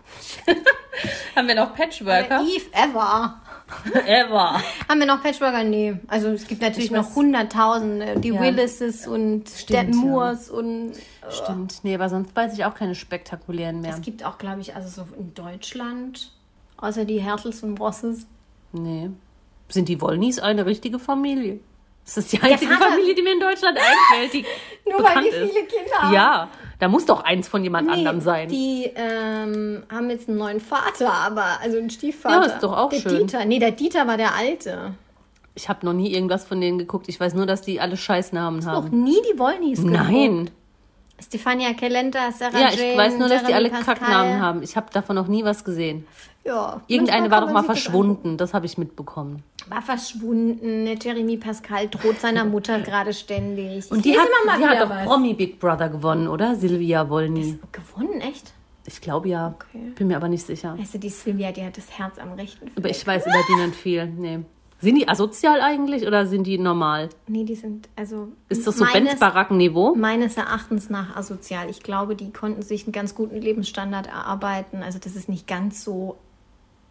[1.35, 2.41] Haben wir noch Patchworker?
[2.41, 3.39] Eve ever.
[4.05, 4.61] Ever.
[4.87, 5.63] Haben wir noch Patchworker?
[5.63, 5.95] Nee.
[6.07, 8.19] Also es gibt natürlich Ich noch hunderttausende.
[8.19, 8.41] Die Ja.
[8.41, 10.93] Willises und Stimmt, Moores und
[11.29, 11.79] Stimmt.
[11.83, 13.95] Nee, aber sonst weiß ich auch keine spektakulären mehr.
[13.95, 16.31] es gibt auch, glaube ich, also so in Deutschland,
[16.77, 18.27] außer die Hertels und Rosses.
[18.73, 19.09] Nee.
[19.69, 21.59] Sind die Wollnies eine richtige Familie?
[22.05, 24.45] Das ist die einzige Familie, die mir in Deutschland einfällt, die
[24.89, 25.51] Nur bekannt weil die ist.
[25.53, 26.13] viele Kinder haben.
[26.13, 28.49] Ja, da muss doch eins von jemand Nee, anderem sein.
[28.49, 32.47] Die ähm, haben jetzt einen neuen Vater, aber also einen Stiefvater.
[32.47, 33.27] Ja, ist doch auch der schön.
[33.27, 33.45] Dieter.
[33.45, 34.93] Nee, der Dieter war der Alte.
[35.55, 37.07] Ich habe noch nie irgendwas von denen geguckt.
[37.09, 39.03] Ich weiß nur, dass die alle Scheißnamen Noch haben.
[39.03, 39.93] nie die Wollnies geguckt.
[40.09, 40.49] Nein.
[41.21, 43.95] Stefania Kelenta, Sarah Ja, ich Jane, weiß nur, dass die alle Pascal.
[43.95, 44.63] Kacknamen haben.
[44.63, 46.05] Ich habe davon noch nie was gesehen.
[46.45, 46.81] Ja.
[46.87, 48.37] Irgendeine war doch mal sich das verschwunden.
[48.37, 49.43] Das habe ich mitbekommen.
[49.69, 50.85] War verschwunden.
[50.85, 53.89] Der Jeremy Pascal droht seiner Mutter gerade ständig.
[53.91, 54.27] Und die hat,
[54.57, 55.05] die hat doch was.
[55.05, 56.55] Promi Big Brother gewonnen, oder?
[56.55, 57.59] Silvia Wollny.
[57.71, 58.53] Gewonnen, echt?
[58.85, 59.55] Ich glaube ja.
[59.55, 59.93] Okay.
[59.95, 60.77] Bin mir aber nicht sicher.
[60.77, 62.77] Weißt du, die Silvia, die hat das Herz am rechten Fleck.
[62.77, 64.05] Aber ich weiß über die nicht viel.
[64.07, 64.39] Nee.
[64.81, 67.07] Sind die asozial eigentlich oder sind die normal?
[67.27, 68.27] Nee, die sind, also...
[68.49, 69.95] Ist das so meines- Benz Baracken-Niveau?
[69.95, 71.69] Meines Erachtens nach asozial.
[71.69, 74.83] Ich glaube, die konnten sich einen ganz guten Lebensstandard erarbeiten.
[74.83, 76.17] Also, dass es nicht ganz so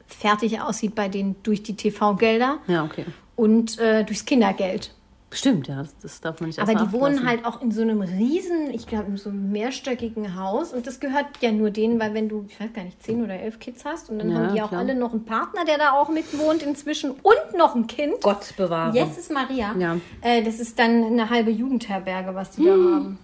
[0.06, 3.04] fertig aussieht bei denen durch die TV-Gelder Ja, okay.
[3.36, 4.94] und äh, durchs Kindergeld.
[5.34, 7.80] Stimmt, ja, das, das darf man nicht Aber die Acht wohnen halt auch in so
[7.80, 10.74] einem riesen, ich glaube, in so einem mehrstöckigen Haus.
[10.74, 13.40] Und das gehört ja nur denen, weil wenn du, ich weiß gar nicht, zehn oder
[13.40, 14.82] elf Kids hast und dann Ja, haben die auch klar.
[14.82, 18.20] alle noch einen Partner, der da auch mit wohnt inzwischen und noch ein Kind.
[18.20, 18.94] Gott bewahre.
[18.94, 19.74] Jetzt ist Maria.
[19.78, 19.96] Ja.
[20.20, 23.18] Äh, das ist dann eine halbe Jugendherberge, was die da haben.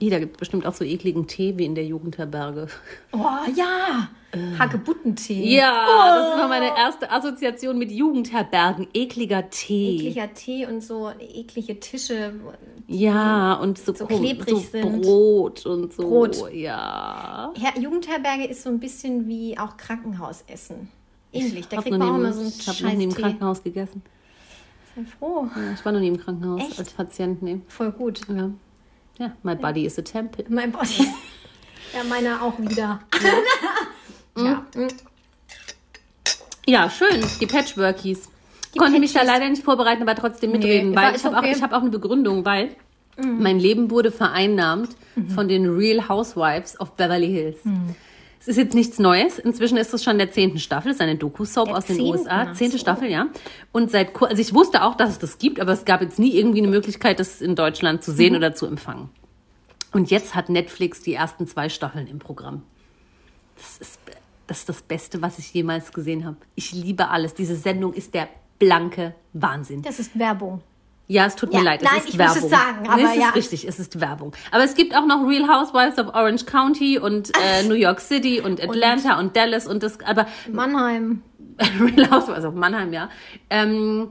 [0.00, 2.66] Ih, da gibt es bestimmt auch so ekligen Tee wie in der Jugendherberge.
[3.12, 3.18] Oh
[3.54, 4.08] ja,
[4.58, 5.56] Hagebuttentee.
[5.56, 8.88] Ja, das ist immer meine erste Assoziation mit Jugendherbergen.
[8.94, 9.96] Ekliger Tee.
[9.96, 12.34] Ekliger Tee und so eklige Tische.
[12.86, 15.02] Ja, und so, so klebrig so sind.
[15.02, 16.02] Brot und so.
[16.02, 16.52] Brot.
[16.52, 17.52] Ja.
[17.56, 20.88] Ja, Jugendherberge ist so ein bisschen wie auch Krankenhausessen.
[21.32, 23.14] Ähnlich, da kriegt man auch immer im- so einen Ich habe noch nie im.
[23.14, 24.02] Krankenhaus gegessen.
[24.94, 25.48] Sei froh.
[25.56, 26.78] Ja, Ich war noch nie im Krankenhaus Echt?
[26.78, 27.42] als Patient.
[27.42, 27.60] Nee.
[27.68, 28.20] Voll gut.
[28.28, 28.50] Ja.
[29.18, 30.44] ja, my body is a temple.
[30.48, 31.08] Mein Body.
[31.92, 33.00] ja, meiner auch wieder.
[34.36, 34.66] ja.
[36.66, 38.28] Ja, schön, die Patchworkies.
[38.76, 41.50] Konnte mich da leider nicht vorbereiten, aber trotzdem mitreden, Nee, weil ich habe okay.
[41.50, 42.74] auch, ich hab auch eine Begründung, weil
[43.16, 44.90] mein Leben wurde vereinnahmt
[45.34, 47.58] von den Real Housewives of Beverly Hills.
[48.40, 49.38] Es ist jetzt nichts Neues.
[49.38, 50.90] Inzwischen ist es schon der zehnten Staffel.
[50.90, 52.52] Es ist eine Doku-Soap aus den USA.
[52.52, 52.82] Zehnte so.
[52.82, 53.28] Staffel, ja.
[53.72, 56.36] Und seit also ich wusste auch, dass es das gibt, aber es gab jetzt nie
[56.36, 59.08] irgendwie eine Möglichkeit, das in Deutschland zu sehen oder zu empfangen.
[59.92, 62.62] Und jetzt hat Netflix die ersten zwei Staffeln im Programm.
[63.56, 64.00] Das ist,
[64.46, 66.36] das ist das Beste, was ich jemals gesehen habe.
[66.54, 67.34] Ich liebe alles.
[67.34, 68.28] Diese Sendung ist der
[68.58, 69.82] blanke Wahnsinn.
[69.82, 70.60] Das ist Werbung.
[71.06, 72.44] Ja, es tut mir Ja, leid, nein, es ist ich muss Werbung.
[72.44, 73.28] es sagen, aber nee, es ja.
[73.28, 74.32] ist richtig, es ist Werbung.
[74.50, 78.40] Aber es gibt auch noch Real Housewives of Orange County und äh, New York City
[78.40, 81.22] und Atlanta und, Dallas und das, aber Mannheim.
[81.78, 83.10] Real Housewives of Mannheim, ja.
[83.50, 84.08] Ähm,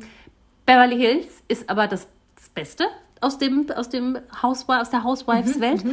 [0.68, 2.86] Beverly Hills ist aber das, das Beste
[3.22, 5.84] aus dem, aus dem Housewife, aus der Housewives-Welt.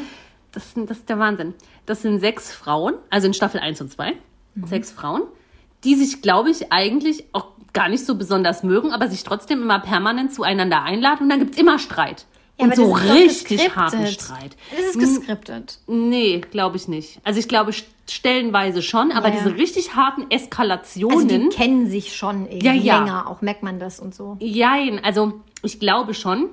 [0.53, 1.55] Das, sind- das ist der Wahnsinn.
[1.87, 4.13] Das sind sechs Frauen, also in Staffel 1 und 2,
[4.67, 5.23] sechs Frauen,
[5.85, 9.79] die sich, glaube ich, eigentlich auch gar nicht so besonders mögen, aber sich trotzdem immer
[9.79, 12.27] permanent zueinander einladen und dann gibt's immer Streit.
[12.59, 14.55] Ja, und so richtig harten Streit.
[14.77, 15.79] Das ist geskriptet.
[15.87, 17.19] Nee, glaube ich nicht.
[17.25, 21.29] Also ich glaube st- stellenweise schon, aber Ja, diese richtig harten Also Eskalationen.
[21.29, 22.99] die kennen sich schon irgendwie ja.
[22.99, 24.37] länger, auch merkt man das und so.
[24.41, 26.51] Jein, also ich glaube schon,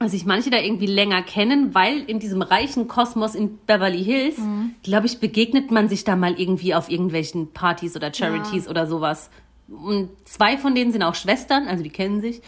[0.00, 4.36] dass sich manche da irgendwie länger kennen, weil in diesem reichen Kosmos in Beverly Hills,
[4.82, 9.28] glaube ich, begegnet man sich da mal irgendwie auf irgendwelchen Partys oder Charities oder sowas.
[9.68, 12.40] Und zwei von denen sind auch Schwestern, also die kennen sich.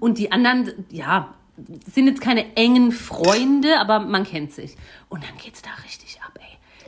[0.00, 1.32] Und die anderen, ja,
[1.90, 4.76] sind jetzt keine engen Freunde, aber man kennt sich.
[5.08, 6.05] Und dann geht's da richtig.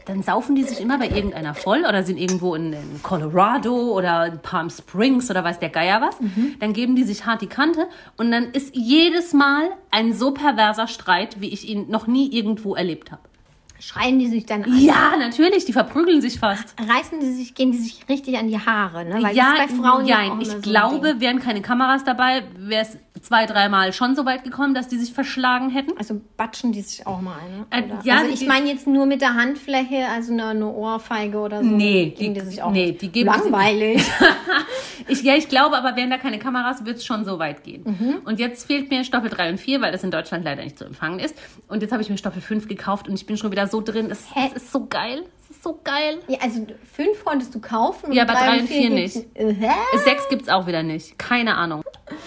[0.09, 4.26] Dann saufen die sich immer bei irgendeiner voll oder sind irgendwo in, in Colorado oder
[4.26, 6.16] in Palm Springs oder weiß der Geier was.
[6.61, 7.86] Dann geben die sich hart die Kante
[8.16, 12.74] und dann ist jedes Mal ein so perverser Streit, wie ich ihn noch nie irgendwo
[12.74, 13.20] erlebt habe.
[13.80, 14.80] Schreien die sich dann an?
[14.80, 16.74] Ja, natürlich, die verprügeln sich fast.
[16.80, 19.22] Reißen die sich, gehen die sich richtig an die Haare, ne?
[19.22, 22.42] Weil ja, das bei Frauen ja auch immer ich so glaube, wären keine Kameras dabei,
[22.56, 25.96] wäre es zwei, dreimal schon so weit gekommen, dass die sich verschlagen hätten.
[25.98, 27.94] Also batschen die sich auch mal ein, Äh, ne?
[27.94, 28.04] Oder?
[28.04, 31.68] ja, also ich meine jetzt nur mit der Handfläche, also eine, eine Ohrfeige oder so.
[31.70, 34.02] Nee, die- die sich auch nee, die geben Langweilig.
[35.10, 37.82] Ich, ja, ich glaube, aber wären da keine Kameras, wird es schon so weit gehen.
[37.84, 38.14] Mhm.
[38.26, 40.84] Und jetzt fehlt mir Staffel 3 und 4, weil das in Deutschland leider nicht zu
[40.84, 41.34] empfangen ist.
[41.68, 44.08] Und jetzt habe ich mir Staffel 5 gekauft und ich bin schon wieder so drin.
[44.10, 45.22] Es, es ist so geil.
[45.68, 46.18] Es so geil.
[46.28, 48.12] ja, also fünf wolltest du kaufen.
[48.12, 49.16] Ja, aber drei und vier nicht.
[49.34, 49.70] Hä?
[50.04, 51.18] Sechs gibt's auch wieder nicht.
[51.18, 51.82] Keine Ahnung.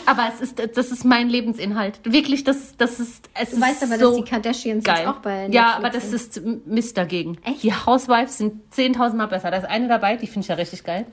[0.06, 2.00] Aber es ist, das ist mein Lebensinhalt.
[2.04, 4.98] Wirklich, das, das ist, es Du ist weißt aber, so dass die Kardashians geil.
[5.00, 6.16] jetzt auch bei Netflix ja, aber das sind.
[6.38, 7.38] ist Mist dagegen.
[7.44, 7.64] Echt?
[7.64, 9.52] Die Housewives sind 10.000 Mal besser.
[9.52, 11.06] Da ist eine dabei, die finde ich ja richtig geil.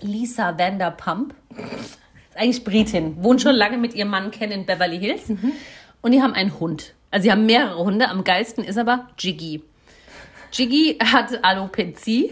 [0.00, 1.34] Lisa Vanderpump.
[1.50, 1.98] Ist
[2.36, 3.22] eigentlich Britin.
[3.22, 5.28] Wohnt schon lange mit ihrem Mann Ken in Beverly Hills.
[5.28, 5.52] Mhm.
[6.02, 6.94] Und die haben einen Hund.
[7.10, 8.08] Also sie haben mehrere Hunde.
[8.08, 9.62] Am geilsten ist aber Jiggy.
[10.54, 12.30] Jiggy hat Alopecia.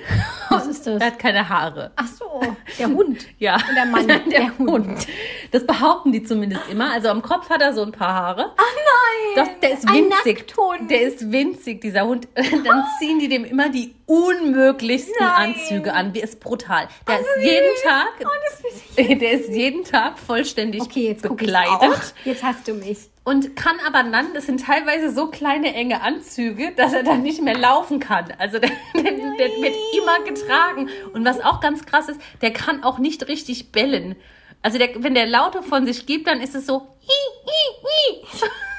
[0.49, 1.01] Was ist das?
[1.01, 1.91] Er hat keine Haare.
[1.97, 2.41] Ach so,
[2.79, 3.27] der Hund.
[3.39, 3.57] Ja.
[3.57, 5.09] Und der Mann, der Hund.
[5.51, 6.93] Das behaupten die zumindest immer.
[6.93, 8.53] Also am Kopf hat er so ein paar Haare.
[8.57, 9.35] Ach nein.
[9.35, 10.47] Das, der ist Ein winzig.
[10.47, 10.91] Nackthund.
[10.91, 12.29] Der ist winzig, dieser Hund.
[12.35, 15.55] Dann ziehen die dem immer die unmöglichsten Nein.
[15.55, 16.13] Anzüge an.
[16.13, 16.87] Wie ist brutal.
[17.09, 22.15] Der ist jeden Tag, Oh, der ist jeden Tag vollständig Okay, jetzt bekleidet.
[22.25, 22.99] Jetzt hast du mich.
[23.25, 27.41] Und kann aber dann, das sind teilweise so kleine enge Anzüge, dass er dann nicht
[27.41, 28.35] mehr laufen kann.
[28.37, 30.91] Also der, der, der wird immer getragen.
[31.15, 34.17] Und was auch ganz krass ist, der kann auch nicht richtig bellen.
[34.61, 36.81] Also der, wenn der Laute von sich gibt, dann ist es so.
[36.81, 38.49] hi, hi, hi.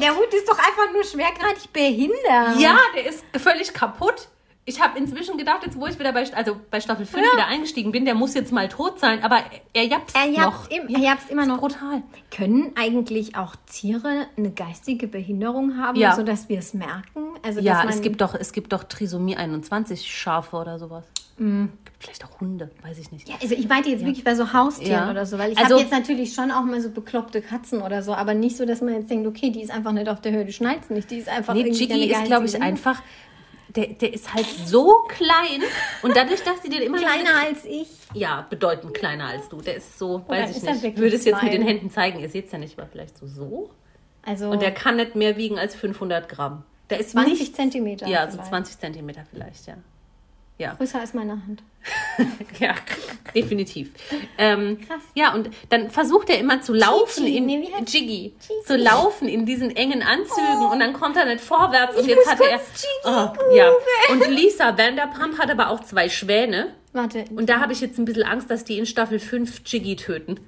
[0.00, 2.58] Der Hund ist doch einfach nur schwergradig behindert.
[2.60, 4.28] Ja, der ist völlig kaputt.
[4.68, 7.32] Ich habe inzwischen gedacht, jetzt wo ich wieder bei, also bei Staffel 5 Ja.
[7.34, 9.38] wieder eingestiegen bin, der muss jetzt mal tot sein, aber
[9.72, 10.36] er japst Er noch.
[10.36, 11.58] japst, im, er japst immer noch.
[11.60, 12.02] Brutal.
[12.36, 16.16] Können eigentlich auch Tiere eine geistige Behinderung haben, Ja.
[16.16, 17.36] sodass wir es merken?
[17.44, 21.04] Also, Ja, es gibt doch, es gibt doch Trisomie 21 Schafe oder sowas.
[21.38, 23.28] Gibt vielleicht auch Hunde, weiß ich nicht.
[23.28, 25.10] Ja, also ich meinte jetzt wirklich bei so Haustieren Ja.
[25.10, 28.02] oder so, weil ich Also- habe jetzt natürlich schon auch mal so bekloppte Katzen oder
[28.02, 30.32] so, aber nicht so, dass man jetzt denkt, okay, die ist einfach nicht auf der
[30.32, 33.02] Höhe, die schnallt nicht, die ist einfach Nee, irgendwie eine ist, glaube ich, einfach.
[33.74, 35.60] Der, der ist halt so klein
[36.02, 37.88] und dadurch, dass sie den immer kleiner als ich.
[38.14, 39.60] ja, bedeutend kleiner als du.
[39.60, 40.84] Der ist so, dann weiß ich nicht.
[40.84, 42.20] Ich würde es jetzt mit den Händen zeigen.
[42.20, 43.70] Ihr seht es ja nicht, aber vielleicht so so.
[44.22, 46.62] Also Und der kann nicht mehr wiegen als 500 Gramm.
[46.88, 48.48] Da ist 20 nichts- Zentimeter Ja, so vielleicht.
[48.48, 49.74] 20 Zentimeter vielleicht, ja.
[50.58, 51.62] Ja, Größer als meine Hand.
[52.58, 52.74] ja
[53.34, 53.90] definitiv.
[54.38, 55.02] Ähm, Krass.
[55.14, 58.34] Ja, und dann versucht er immer zu laufen Gigi, in nee, Jiggy, Gigi.
[58.64, 62.24] zu laufen in diesen engen Anzügen und dann kommt er nicht vorwärts und Ich jetzt
[62.24, 62.60] muss hatte er
[63.04, 63.70] oh, ja.
[64.10, 67.26] Und Lisa Vanderpump hat aber auch zwei Schwäne Warte.
[67.36, 70.40] und da habe ich jetzt ein bisschen Angst, dass die in Staffel 5 Jiggy töten.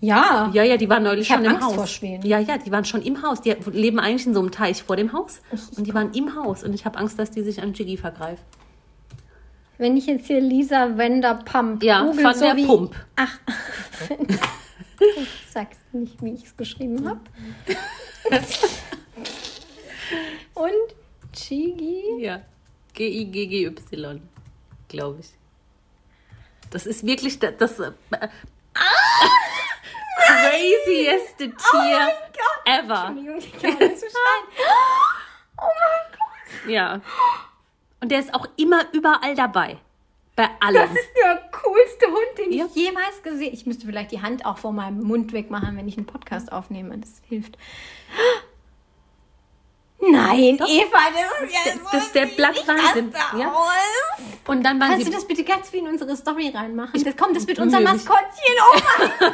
[0.00, 0.50] ja.
[0.52, 1.74] Ja, ja, die waren neulich Ich schon im Angst Haus.
[1.76, 2.26] vor Schwänen.
[2.26, 3.40] Ja, ja, die waren schon im Haus.
[3.40, 5.40] Die leben eigentlich in so einem Teich vor dem Haus.
[5.76, 6.64] Und die waren im Haus.
[6.64, 8.42] Und ich habe Angst, dass die sich an Jiggy vergreift.
[9.82, 12.94] Wenn ich jetzt hier Lisa Vanderpump Ja, google, von so der wie, Pump.
[13.16, 13.36] Ach,
[15.00, 17.18] ich sag's nicht, wie ich es geschrieben habe.
[20.54, 20.94] Und
[21.32, 22.20] Chigi.
[22.20, 22.42] Ja.
[22.94, 24.22] G-I-G-G-Y,
[24.86, 25.30] glaube ich.
[26.70, 27.90] Das ist wirklich das, das äh,
[30.16, 32.08] crazieste Tier
[32.66, 33.08] ever.
[33.08, 34.46] Entschuldigung, ich kann nicht so schreien.
[35.58, 36.70] Oh mein Gott.
[36.70, 37.00] Ja.
[38.02, 39.78] Und der ist auch immer überall dabei.
[40.34, 40.74] Bei allem.
[40.82, 42.64] Das ist der coolste Hund, den Ja.
[42.66, 43.54] ich jemals gesehen habe.
[43.54, 46.98] Ich müsste vielleicht die Hand auch vor meinem Mund wegmachen, wenn ich einen Podcast aufnehme.
[46.98, 47.56] Das hilft.
[50.00, 53.52] Nein, Eva, das ist ja so das ist der raste ja.
[54.48, 57.04] Und dann waren Kannst sie du das bitte ganz wie in unsere Story reinmachen?
[57.04, 58.04] Das kommt, das wird tun unser wir nicht.
[58.04, 58.54] Maskottchen.
[58.58, 59.32] Oh mein Gott.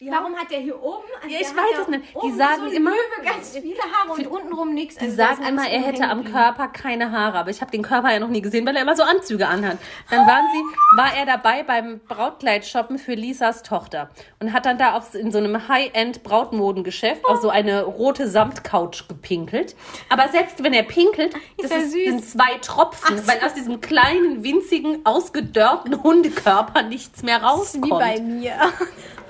[0.00, 1.02] Warum hat der hier oben?
[1.20, 2.04] Also Ja, ich weiß es nicht.
[2.22, 4.94] Die sagen so immer- Löwe, ganz viele Haare und untenrum nichts.
[4.96, 8.20] Die sagen einmal, er hätte am Körper keine Haare, aber ich habe den Körper ja
[8.20, 9.76] noch nie gesehen, weil er immer so Anzüge anhat.
[10.08, 14.78] Dann waren sie, war er dabei beim Brautkleid shoppen für Lisas Tochter und hat dann
[14.78, 19.74] da auf, in so einem High-End Brautmodengeschäft auf so eine rote Samtcouch gepinkelt.
[20.10, 23.26] Aber selbst wenn er pinkelt, das ist, sind zwei Tropfen, so.
[23.26, 27.84] weil aus diesem kleinen, winzigen, ausgedörrten Hundekörper nichts mehr rauskommt.
[27.86, 28.54] Wie bei mir.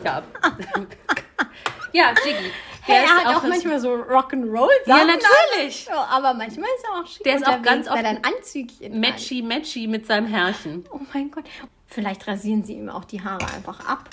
[0.05, 0.23] Ja,
[1.93, 2.51] ja Jiggy.
[2.83, 4.69] Hey, er hat auch, ein- manchmal so Rock'n'Roll.
[4.87, 5.85] Ja, natürlich.
[5.85, 9.01] So, aber manchmal ist er auch schick Der ist auch ganz oft ein Anzügchen an.
[9.01, 10.85] Matchy, matchy mit seinem Herrchen.
[10.91, 11.45] Oh mein Gott.
[11.87, 14.09] Vielleicht rasieren sie ihm auch die Haare einfach ab.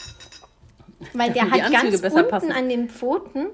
[1.14, 2.52] Weil der hat ganz besser unten passen.
[2.52, 3.48] an den Pfoten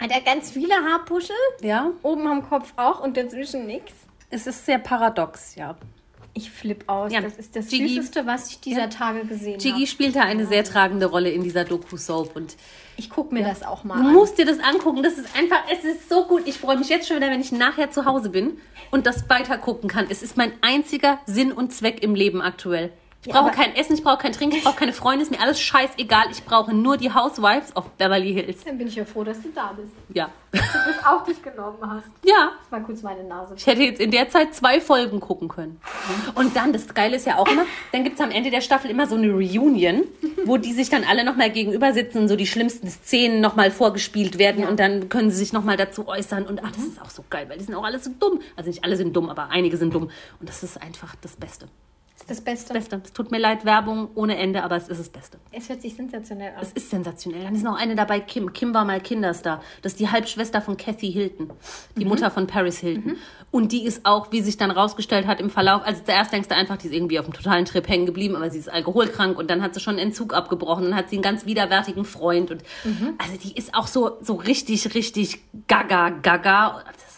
[0.00, 1.36] hat er ganz viele Haarpuschel.
[1.62, 3.92] Ja, Oben am Kopf auch und dazwischen nichts.
[4.30, 5.76] es ist sehr paradox, ja.
[6.38, 7.10] Ich flipp aus.
[7.12, 9.86] Ja, Das ist das Gigi- Süßeste, was ich dieser Tage gesehen Jiggy habe.
[9.86, 12.56] spielte eine sehr tragende Rolle in dieser Doku-Soap und
[12.98, 14.12] Ich gucke mir das auch mal du an.
[14.14, 15.02] musst dir das angucken.
[15.02, 16.42] Das ist einfach, es ist so gut.
[16.46, 18.58] Ich freue mich jetzt schon wieder, wenn ich nachher zu Hause bin
[18.90, 20.06] und das weiter gucken kann.
[20.10, 22.92] Es ist mein einziger Sinn und Zweck im Leben aktuell.
[23.26, 25.40] Ich Ja, brauche kein Essen, ich brauche kein Trinken, ich brauche keine Freunde, ist mir
[25.40, 26.26] alles scheißegal.
[26.30, 28.62] Ich brauche nur die Housewives of Beverly Hills.
[28.62, 29.92] Dann bin ich ja froh, dass du da bist.
[30.14, 30.30] Ja.
[30.52, 32.06] Dass du es auch dich genommen hast.
[32.24, 33.54] Ja, Das war kurz meine Nase.
[33.56, 35.80] Ich hätte jetzt in der Zeit zwei Folgen gucken können.
[36.36, 38.90] Und dann, das Geile ist ja auch immer, dann gibt es am Ende der Staffel
[38.92, 40.04] immer so eine Reunion,
[40.44, 44.38] wo die sich dann alle nochmal gegenüber sitzen und so die schlimmsten Szenen nochmal vorgespielt
[44.38, 46.46] werden und dann können sie sich nochmal dazu äußern.
[46.46, 48.40] Und ach, das ist auch so geil, weil die sind auch alle so dumm.
[48.54, 50.10] Also nicht alle sind dumm, aber einige sind dumm.
[50.38, 51.66] Und das ist einfach das Beste.
[52.18, 52.72] Das ist das Beste.
[52.72, 53.02] Beste.
[53.04, 55.38] Es tut mir leid, Werbung ohne Ende, aber es ist das Beste.
[55.52, 56.62] Es hört sich sensationell an.
[56.62, 57.44] Es ist sensationell.
[57.44, 58.54] Dann ist noch eine dabei, Kim.
[58.54, 59.62] Kim war mal Kinderstar.
[59.82, 61.52] Das ist die Halbschwester von Kathy Hilton,
[61.94, 63.18] die Mutter von Paris Hilton.
[63.50, 66.54] Und die ist auch, wie sich dann rausgestellt hat im Verlauf, also zuerst denkst du
[66.54, 69.50] einfach, die ist irgendwie auf einem totalen Trip hängen geblieben, aber sie ist alkoholkrank und
[69.50, 72.62] dann hat sie schon einen Entzug abgebrochen, dann hat sie einen ganz widerwärtigen Freund und
[73.18, 76.82] also die ist auch so, so richtig, richtig gaga, gaga.
[76.86, 77.15] Das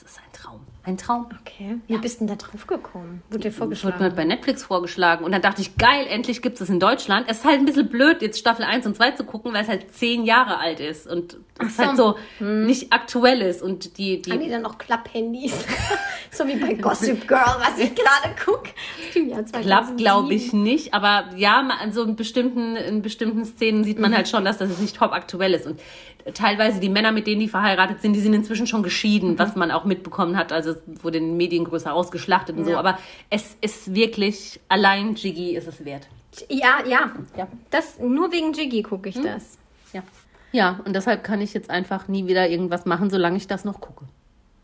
[0.89, 1.27] ein Traum.
[1.41, 1.79] Okay.
[1.87, 3.23] Wie bist du denn da drauf gekommen?
[3.31, 4.01] Wurde dir Das wurde mir vorgeschlagen?
[4.03, 5.25] halt bei Netflix vorgeschlagen.
[5.25, 7.27] Und dann dachte ich, geil, endlich gibt es es in Deutschland.
[7.29, 9.69] Es ist halt ein bisschen blöd, jetzt Staffel 1 und 2 zu gucken, weil es
[9.69, 11.83] halt zehn Jahre alt ist und es so.
[11.85, 13.63] halt so nicht aktuell ist.
[13.63, 15.65] Und die, Haben die die dann auch Klapphandys?
[16.31, 18.71] so wie bei Gossip Girl, was ich gerade gucke.
[19.63, 20.95] klappt, glaube ich, nicht.
[20.95, 24.79] Aber ja, an so in bestimmten, in bestimmten Szenen sieht man halt schon, dass das
[24.79, 25.67] nicht top aktuell ist.
[25.67, 25.81] Und
[26.35, 29.71] teilweise die Männer, mit denen die verheiratet sind, die sind inzwischen schon geschieden, was man
[29.71, 30.53] auch mitbekommen hat.
[30.53, 32.73] Also es wurde in den Medien größer ausgeschlachtet und so.
[32.73, 32.79] Ja.
[32.79, 32.99] Aber
[33.31, 36.09] es ist wirklich, allein Jiggy ist es wert.
[36.49, 37.13] Ja, ja.
[37.37, 37.49] Ja.
[37.71, 39.59] Das, nur wegen Jiggy gucke ich das.
[39.93, 40.03] Ja.
[40.53, 43.81] Ja, und deshalb kann ich jetzt einfach nie wieder irgendwas machen, solange ich das noch
[43.81, 44.05] gucke.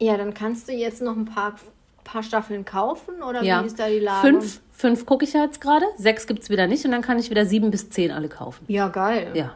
[0.01, 1.57] Ja, dann kannst du jetzt noch ein paar,
[2.05, 3.63] paar Staffeln kaufen oder Ja.
[3.63, 4.27] wie ist da die Lage?
[4.29, 7.19] Fünf, fünf gucke ich ja jetzt gerade, sechs gibt es wieder nicht und dann kann
[7.19, 8.65] ich wieder sieben bis zehn alle kaufen.
[8.69, 9.31] Ja, geil.
[9.35, 9.55] Ja.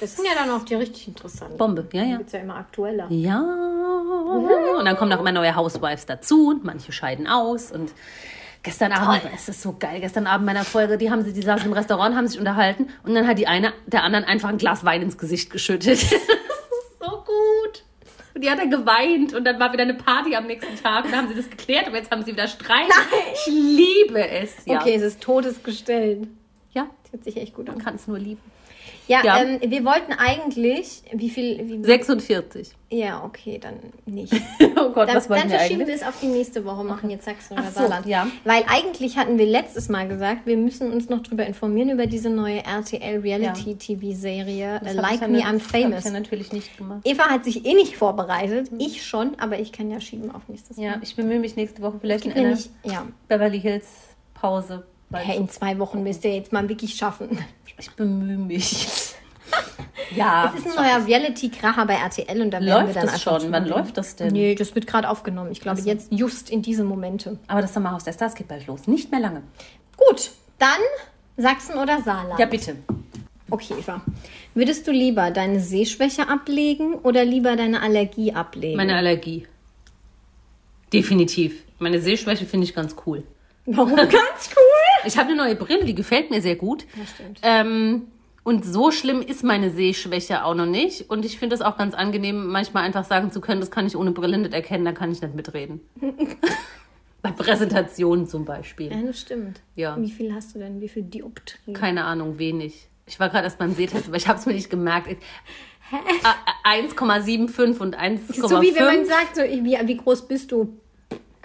[0.00, 1.56] Das sind ja dann auch die richtig interessanten.
[1.56, 2.18] Bombe, ja, ja.
[2.18, 3.06] Wird ja immer aktueller.
[3.10, 3.40] Ja.
[3.40, 7.92] Und dann kommen auch immer neue Housewives dazu und manche scheiden aus und
[8.62, 11.42] gestern Abend, es ist so geil, gestern Abend bei einer Folge, die haben sie, die
[11.42, 14.58] saßen im Restaurant, haben sich unterhalten und dann hat die eine der anderen einfach ein
[14.58, 16.02] Glas Wein ins Gesicht geschüttet.
[16.02, 17.84] das ist so gut.
[18.34, 21.10] Und die hat dann geweint und dann war wieder eine Party am nächsten Tag und
[21.12, 22.86] dann haben sie das geklärt und jetzt haben sie wieder Streit.
[23.34, 24.80] Ich liebe es, ja.
[24.80, 26.28] Okay, es ist todesgestellt.
[26.72, 27.76] Ja, Das hört sich echt gut an.
[27.76, 28.40] man kann es nur lieben.
[29.08, 29.42] Ja, Ja.
[29.42, 32.70] Ähm, wir wollten eigentlich, wie viel, wie, 46.
[32.90, 33.74] ja, okay, dann
[34.06, 34.32] nicht.
[34.76, 37.08] Oh Gott, Dann, was wollten dann wir verschieben wir es auf die nächste Woche, machen
[37.10, 38.06] jetzt Sachsen oder so, Saarland.
[38.06, 38.26] ja.
[38.44, 42.30] Weil eigentlich hatten wir letztes Mal gesagt, wir müssen uns noch darüber informieren, über diese
[42.30, 46.00] neue RTL-Reality-TV-Serie Das äh, hab Like ja Me, nicht- I'm Famous.
[46.00, 47.00] Ich ja natürlich nicht gemacht.
[47.04, 50.76] Eva hat sich eh nicht vorbereitet, ich schon, aber ich kann ja schieben auf nächstes
[50.76, 51.00] Ja, Mal.
[51.02, 53.86] ich bemühe mich nächste Woche vielleicht in einer nämlich, ja, Beverly Hills
[54.34, 54.84] Pause.
[55.18, 57.38] Hey, in zwei Wochen müsst ihr jetzt mal wirklich schaffen.
[57.78, 59.14] Ich bemühe mich.
[60.16, 63.22] ja, Es ist ein neuer Reality-Kracher bei RTL und da werden wir läuft dann das
[63.22, 63.52] schon?
[63.52, 64.32] Wann läuft das denn?
[64.32, 65.50] Nee, das wird gerade aufgenommen.
[65.52, 67.38] Ich glaube, jetzt just in diese Momente.
[67.48, 68.86] Aber das Sommerhaus der Stars geht bald los.
[68.86, 69.42] Nicht mehr lange.
[69.96, 70.80] Gut, dann
[71.36, 72.38] Sachsen oder Saarland?
[72.38, 72.76] Ja, bitte.
[73.50, 74.00] Okay, Eva.
[74.54, 78.76] Würdest du lieber deine Sehschwäche ablegen oder lieber deine Allergie ablegen?
[78.76, 79.46] Meine Allergie.
[80.92, 81.62] Definitiv.
[81.78, 83.24] Meine Sehschwäche finde ich ganz cool.
[83.66, 84.71] Warum ganz cool?
[85.04, 86.84] Ich habe eine neue Brille, die gefällt mir sehr gut.
[86.96, 87.40] Ja, stimmt.
[87.42, 88.02] Ähm,
[88.44, 91.08] und so schlimm ist meine Sehschwäche auch noch nicht.
[91.10, 93.96] Und ich finde es auch ganz angenehm, manchmal einfach sagen zu können, das kann ich
[93.96, 95.80] ohne Brille nicht erkennen, da kann ich nicht mitreden.
[97.22, 98.90] Bei Präsentationen zum Beispiel.
[98.90, 99.60] Ja, das stimmt.
[99.76, 99.96] Ja.
[100.00, 100.80] Wie viel hast du denn?
[100.80, 101.72] Wie viel Dioptrien?
[101.76, 102.88] Keine Ahnung, wenig.
[103.06, 105.06] Ich war gerade erst beim Sehtest, aber ich habe es mir nicht gemerkt.
[105.08, 105.18] Ich-
[105.92, 108.48] Äh, äh, 1,75 und 1,5.
[108.48, 110.78] so wie wenn man sagt, so, wie, wie groß bist du?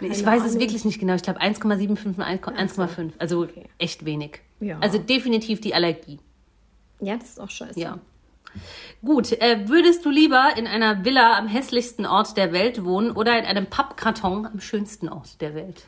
[0.01, 0.59] Ich keine weiß es Ahnung.
[0.61, 1.15] wirklich nicht genau.
[1.15, 3.11] Ich glaube 1,75 und 1,5.
[3.17, 4.41] Also echt wenig.
[4.59, 4.77] Ja.
[4.79, 6.19] Also definitiv die Allergie.
[6.99, 7.79] Ja, das ist auch scheiße.
[7.79, 7.99] Ja.
[9.03, 13.37] Gut, äh, würdest du lieber in einer Villa am hässlichsten Ort der Welt wohnen oder
[13.37, 15.83] in einem Pappkarton am schönsten Ort der Welt?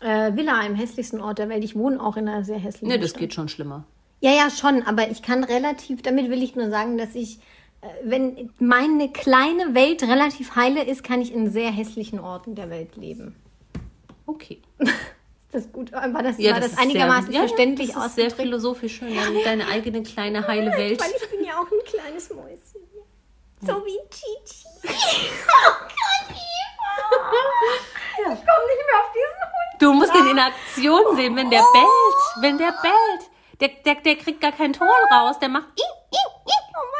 [0.00, 1.62] Äh, Villa im hässlichsten Ort der Welt.
[1.62, 3.20] Ich wohne auch in einer sehr hässlichen Ne, das Stadt.
[3.20, 3.84] geht schon schlimmer.
[4.20, 7.38] Ja, ja, schon, aber ich kann relativ, damit will ich nur sagen, dass ich,
[8.04, 12.96] wenn meine kleine Welt relativ heile ist, kann ich in sehr hässlichen Orten der Welt
[12.96, 13.34] leben.
[14.26, 14.62] Okay.
[14.80, 14.92] Ist
[15.66, 15.92] das gut?
[15.92, 19.14] War das, Ja, war das, ist einigermaßen sehr, verständlich ja, das ist sehr philosophisch schön.
[19.14, 20.98] Ja, deine eigene kleine heile Welt.
[20.98, 22.80] Weil ich bin ja auch ein kleines Mäuschen.
[23.60, 24.62] So wie Gigi.
[24.88, 26.94] Oh Gott, Eva.
[28.18, 29.82] Ich komme nicht mehr auf diesen Hund.
[29.82, 32.22] Du musst ihn in Aktion sehen, wenn der bellt.
[32.40, 33.30] Wenn der bellt.
[33.60, 35.38] Der, der, der kriegt gar keinen Ton raus.
[35.38, 35.68] Der macht.
[35.76, 35.82] Oh
[36.14, 36.22] mein
[36.72, 36.91] Gott.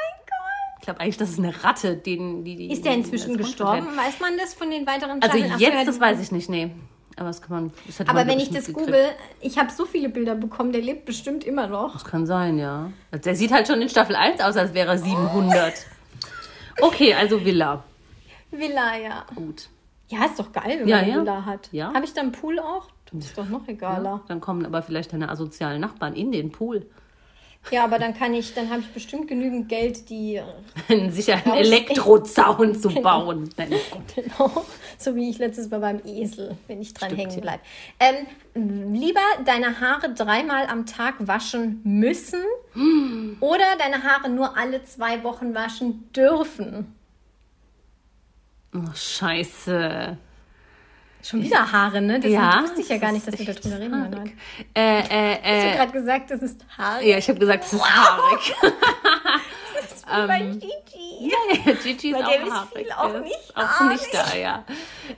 [0.83, 2.73] Ich glaube eigentlich, das ist eine Ratte, den, die, die.
[2.73, 3.87] Ist der inzwischen das gestorben?
[3.97, 5.53] Weiß man das von den weiteren Also Staffeln?
[5.55, 6.73] Ach so, ja, jetzt, das die- weiß ich nicht, nee.
[7.17, 7.73] Aber das kann man.
[7.87, 9.05] Das Aber wenn ich das google,
[9.41, 11.93] ich habe so viele Bilder bekommen, der lebt bestimmt immer noch.
[11.93, 12.91] Das kann sein, ja.
[13.13, 15.73] Also Der sieht halt schon in Staffel 1 aus, als wäre er 700.
[16.81, 17.85] Okay, also Villa.
[18.51, 19.25] Villa, ja.
[19.37, 19.69] Gut.
[20.09, 21.17] Ja, ist doch geil, wenn Ja, man ja.
[21.21, 21.69] Villa hat.
[21.71, 21.95] Ja.
[21.95, 22.89] Habe ich da einen Pool auch?
[23.13, 24.23] Das ist doch noch egaler.
[24.27, 26.87] Dann kommen aber vielleicht deine asozialen Nachbarn in den Pool.
[27.71, 30.41] Ja, aber dann kann ich, dann habe ich bestimmt genügend Geld, die
[31.09, 33.49] Sicher einen Raus- Elektrozaun zu bauen.
[33.57, 33.73] Nein.
[34.15, 34.65] Genau,
[34.99, 37.63] so wie ich letztes Mal beim Esel, wenn ich dran Stimmt, hängen bleibe.
[38.01, 42.43] Ähm, lieber deine Haare dreimal am Tag waschen müssen
[43.41, 46.95] oder deine Haare nur alle zwei Wochen waschen dürfen.
[48.75, 50.17] Oh, scheiße.
[51.23, 52.19] Schon wieder Haare, ne?
[52.19, 52.63] Das ja.
[52.63, 54.15] wusste ich ja das gar nicht, ist dass wir darüber reden wollen.
[54.15, 54.33] haarig.
[54.33, 54.75] heute.
[54.75, 55.77] Äh, äh, Hast du äh.
[55.77, 57.05] gerade gesagt, das ist Haare?
[57.07, 58.55] Ja, ich habe gesagt, es ist haarig.
[60.13, 61.31] Wie bei Gigi.
[61.31, 62.69] Ja, Gigi ist Bei auch ist haarig.
[62.75, 64.01] viel auch ist nicht auch haarig.
[64.01, 64.65] nicht da, ja.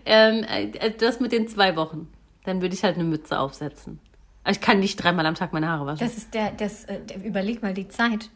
[0.04, 2.12] Ähm, äh, das mit den zwei Wochen.
[2.44, 3.98] Dann würde ich halt eine Mütze aufsetzen.
[4.42, 6.06] Aber ich kann nicht dreimal am Tag meine Haare waschen.
[6.06, 8.28] Das ist der, das, äh, der, überleg mal die Zeit.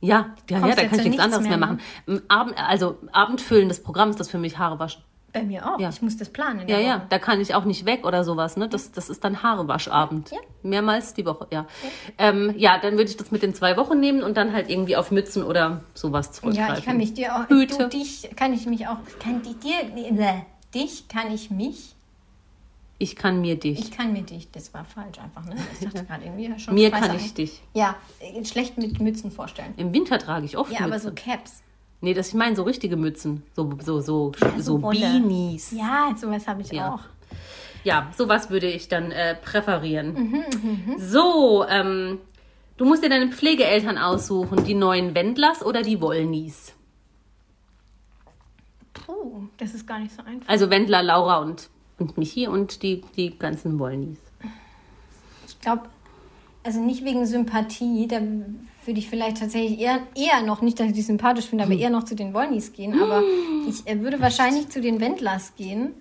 [0.00, 2.22] ja, ja, ja, da kann ich nichts anderes mehr mehr, machen.
[2.28, 5.02] Abend, also abendfüllendes Programm ist das für mich Haare waschen.
[5.36, 5.78] Bei mir auch.
[5.78, 5.88] Ja.
[5.88, 6.66] Ich muss das planen.
[6.68, 7.06] Ja, ja, Woche.
[7.10, 8.56] da kann ich auch nicht weg oder sowas.
[8.56, 8.68] Ne?
[8.68, 10.30] Das, das ist dann Haarewaschabend.
[10.30, 10.38] Ja.
[10.62, 11.66] Mehrmals die Woche, ja.
[12.18, 14.96] Ähm, ja, dann würde ich das mit den zwei Wochen nehmen und dann halt irgendwie
[14.96, 16.72] auf Mützen oder sowas zurückgreifen.
[16.74, 17.48] Ja, ich kann mich dir auch.
[17.48, 17.78] Hüte.
[17.78, 18.98] Du, dich kann ich mich auch.
[19.20, 19.84] Kann die, dir.
[19.94, 20.42] Nee,
[20.74, 21.94] dich kann ich mich.
[22.98, 23.78] Ich kann mir dich.
[23.78, 24.50] Ich kann mir dich.
[24.52, 25.56] Das war falsch einfach, ne?
[25.74, 26.74] Ich dachte gerade irgendwie schon.
[26.74, 27.60] mir kann ich dich.
[27.74, 29.74] Ja, äh, schlecht mit Mützen vorstellen.
[29.76, 31.10] Im Winter trage ich oft Ja, aber Mützen.
[31.10, 31.62] so Caps.
[32.06, 33.42] Nee, das ich meine so richtige Mützen.
[33.56, 35.00] So, so, so, so so Wolle.
[35.00, 35.72] Beanies.
[35.72, 36.94] Ja, sowas habe ich Ja.
[36.94, 37.00] auch.
[37.82, 40.14] Ja, sowas würde ich dann äh, präferieren.
[40.14, 42.18] Mhm, So, ähm,
[42.76, 44.62] du musst dir deine Pflegeeltern aussuchen.
[44.64, 46.74] Die neuen Wendlers oder die Wollnies.
[48.94, 50.48] Puh, das ist gar nicht so einfach.
[50.48, 54.18] Also Wendler, Laura und, und Michi und die, die ganzen Wollnies.
[55.48, 55.88] Ich glaube,
[56.62, 58.20] also nicht wegen Sympathie, da
[58.86, 61.80] würde ich vielleicht tatsächlich eher, eher noch, nicht, dass ich die sympathisch finde, aber Hm.
[61.80, 63.00] eher noch zu den Wollnies gehen.
[63.00, 63.22] Aber
[63.68, 65.92] ich äh, würde wahrscheinlich zu den Wendlers gehen,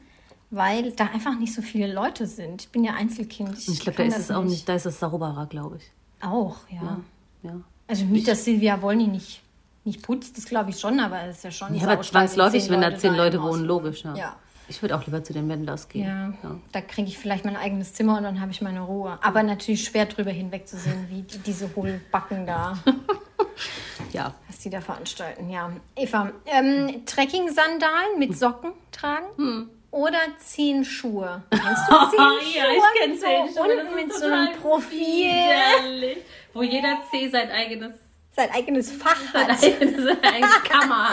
[0.52, 2.62] weil da einfach nicht so viele Leute sind.
[2.64, 3.58] Ich bin ja Einzelkind.
[3.68, 5.92] Ich glaube, da ist es auch nicht, da ist es sauberer, glaube ich.
[6.26, 7.00] Auch, ja.
[7.44, 7.62] Ja.
[7.88, 9.42] Also nicht, dass Silvia Wollny nicht,
[9.84, 12.82] nicht putzt, das glaube ich schon, aber es ist ja schon Ja, aber zwangsläufig, wenn
[12.82, 14.16] da zehn Leute wohnen, logisch, ja.
[14.16, 14.36] Ja.
[14.68, 16.06] Ich würde auch lieber zu den Wenders gehen.
[16.06, 16.34] Ja,
[16.72, 19.18] da kriege ich vielleicht mein eigenes Zimmer und dann habe ich meine Ruhe.
[19.22, 22.78] Aber natürlich schwer drüber hinwegzusehen, wie die, diese Hohlbacken da,
[24.12, 24.34] ja.
[24.48, 25.50] was die da veranstalten.
[25.50, 31.44] Ja, Eva, ähm, Trekking-Sandalen mit Socken tragen oder Zehenschuhe?
[31.50, 33.08] Kennst du Zehenschuhe?
[33.08, 33.20] mit
[33.54, 36.18] so unten mit so einem Profil,
[36.54, 37.94] Wo jeder Zeh sein eigenes
[38.36, 39.64] sein eigenes Fach Sein hat.
[39.64, 41.10] eigenes eigene Kammer.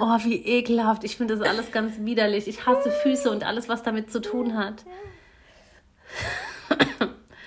[0.00, 1.04] Oh, wie ekelhaft.
[1.04, 2.46] Ich finde das alles ganz widerlich.
[2.46, 4.84] Ich hasse Füße und alles, was damit zu tun hat.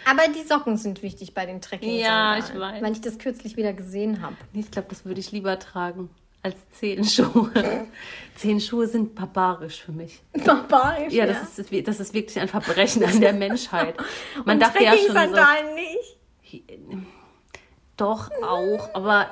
[0.05, 2.41] Aber die Socken sind wichtig bei den Trekking-Sandalen.
[2.41, 2.81] Ja, ich weiß.
[2.81, 4.35] Weil ich das kürzlich wieder gesehen habe.
[4.53, 6.09] Ich glaube, das würde ich lieber tragen
[6.41, 7.51] als Zehenschuhe.
[8.35, 10.21] Zehenschuhe sind barbarisch für mich.
[10.33, 13.95] Barbarisch, Ja, das, ist, das ist wirklich ein Verbrechen an der Menschheit.
[14.45, 15.23] Man Und dachte ja schon so,
[15.75, 16.63] nicht.
[18.01, 19.27] Doch auch, aber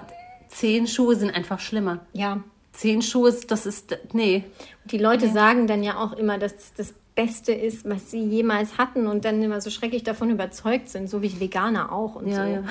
[0.50, 2.00] Zehenschuhe sind einfach schlimmer.
[2.14, 2.42] Ja,
[2.74, 4.44] Zehenschuhe, ist- das ist, nee.
[4.86, 9.08] Die Leute sagen dann ja auch immer, dass das Beste ist, was sie jemals hatten
[9.08, 12.52] und dann immer so schrecklich davon überzeugt sind, so wie Veganer auch und Ja, so.
[12.52, 12.64] ja.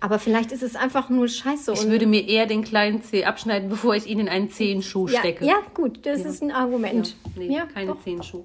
[0.00, 1.72] Aber vielleicht ist es einfach nur scheiße.
[1.72, 5.18] Ich würde mir eher den kleinen Zeh abschneiden, bevor ich ihn in einen Zehenschuh ja,
[5.20, 5.44] stecke.
[5.46, 7.16] ja, gut, das ist ein Argument.
[7.34, 8.02] Nee, ja, keine doch.
[8.04, 8.44] Zehenschuh.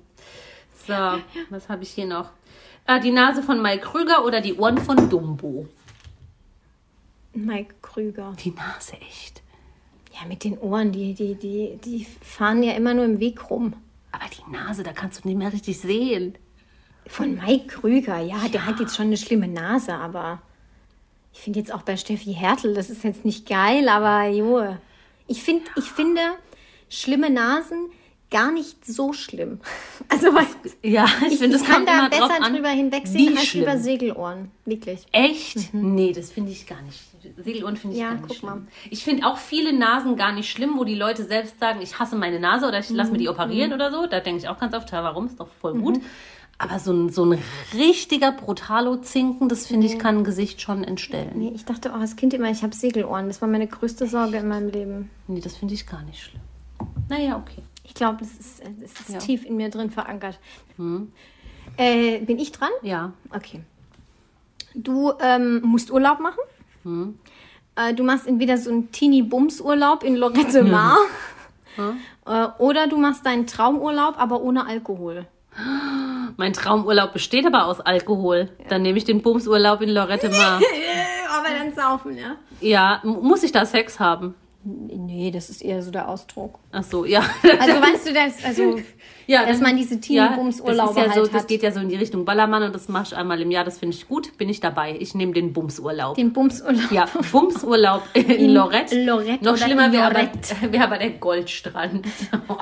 [0.88, 0.94] So,
[1.50, 2.30] was habe ich hier noch?
[2.86, 5.68] Ah, die Nase von Mike Krüger oder die Ohren von Dumbo?
[7.34, 8.34] Mike Krüger.
[8.40, 9.42] Die Nase, echt.
[10.14, 13.74] Ja, mit den Ohren, die, die, die, die fahren ja immer nur im Weg rum.
[14.12, 16.36] Aber die Nase, da kannst du nicht mehr richtig sehen.
[17.08, 20.42] Von Mike Krüger, ja, der hat jetzt schon eine schlimme Nase, aber
[21.34, 24.78] ich finde jetzt auch bei Steffi Hertel, das ist jetzt nicht geil, aber jo.
[25.28, 26.22] Ich, find, ich finde
[26.90, 27.90] schlimme Nasen
[28.34, 29.60] gar nicht so schlimm.
[30.10, 30.46] Also, weil
[30.84, 33.64] Ja, ich, ich, finde, das kann da besser drüber hinwegsehen als schlimm.
[33.64, 34.52] über Segelohren.
[34.66, 35.06] Wirklich.
[35.14, 35.74] Echt?
[35.74, 37.00] Nee, das finde ich gar nicht.
[37.42, 38.50] Segelohren finde ich Ja, gar nicht guck schlimm.
[38.50, 38.62] mal.
[38.92, 42.16] Ich finde auch viele Nasen gar nicht schlimm, wo die Leute selbst sagen, ich hasse
[42.18, 43.14] meine Nase oder ich lasse Mhm.
[43.14, 44.06] mir die operieren oder so.
[44.08, 45.28] Da denke ich auch ganz oft, warum?
[45.28, 46.00] Ist doch voll gut.
[46.60, 47.40] Aber so ein, so ein
[47.74, 51.32] richtiger Brutalo-Zinken, das finde ich, kann ein Gesicht schon entstellen.
[51.36, 53.28] Nee, ich dachte auch als Kind immer, ich habe Segelohren.
[53.28, 55.10] Das war meine größte Sorge in meinem Leben.
[55.28, 56.42] Nee, das finde ich gar nicht schlimm.
[57.10, 57.62] Naja, okay.
[57.94, 59.20] Ich glaube, das ist, das ist Ja.
[59.20, 60.39] tief in mir drin verankert.
[61.78, 62.72] Äh, bin ich dran?
[62.82, 63.14] Ja.
[63.30, 63.62] Okay.
[64.74, 66.39] Du ähm, musst Urlaub machen.
[66.82, 67.20] Hm.
[67.76, 70.98] Äh, du machst entweder so einen Teenie-Bums-Urlaub in Lorette Mar.
[72.26, 75.26] Äh, oder du machst deinen Traumurlaub, aber ohne Alkohol.
[76.38, 78.50] Mein Traumurlaub besteht aber aus Alkohol.
[78.70, 80.62] Dann nehme ich den Bumsurlaub in Lorette Mar.
[81.36, 82.36] aber dann saufen, ja?
[82.62, 84.36] ja, muss ich da Sex haben?
[84.66, 86.57] Nee, das ist eher so der Ausdruck.
[86.72, 87.20] Ach so, ja.
[87.59, 88.80] Also weißt du, dass, also,
[89.28, 91.47] Ja, dass man diese Teenie-Bums-Urlaube ja, das ja halt so, Das hat.
[91.49, 93.66] geht ja so in die Richtung Ballermann und das machst du einmal im Jahr.
[93.66, 94.38] Das finde ich gut.
[94.38, 94.95] Bin ich dabei.
[94.97, 96.16] Ich nehme den Bumsurlaub.
[96.16, 96.91] Den Bumsurlaub.
[96.91, 99.03] ja, Bumsurlaub in, Lorette.
[99.03, 100.30] Lorette Noch schlimmer in wäre aber,
[100.72, 102.05] wär aber der Goldstrand.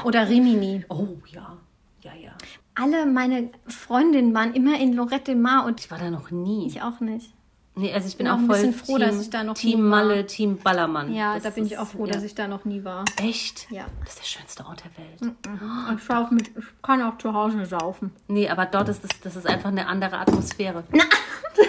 [0.03, 0.83] Oder Rimini.
[0.89, 1.57] oh ja,
[2.01, 2.31] ja, ja.
[2.73, 6.65] Alle meine Freundinnen waren immer in Lorette Mar und Ich war da noch nie.
[6.67, 7.33] ich auch nicht.
[7.75, 9.79] Nee, also ich bin bin auch auch voll froh, Team, dass ich da noch Team
[9.79, 9.89] nie war.
[9.89, 11.13] Malle, Team Ballermann.
[11.13, 12.13] Ja, Das da bin ich ist- auch froh, ja.
[12.13, 13.05] dass ich da noch nie war.
[13.17, 13.67] Echt?
[13.71, 13.85] Ja.
[14.01, 15.21] Das ist der schönste Ort der Welt.
[15.21, 18.11] Und ich, mit, ich kann auch zu Hause saufen.
[18.27, 20.83] Nee, aber dort ist das, das ist einfach eine andere Atmosphäre.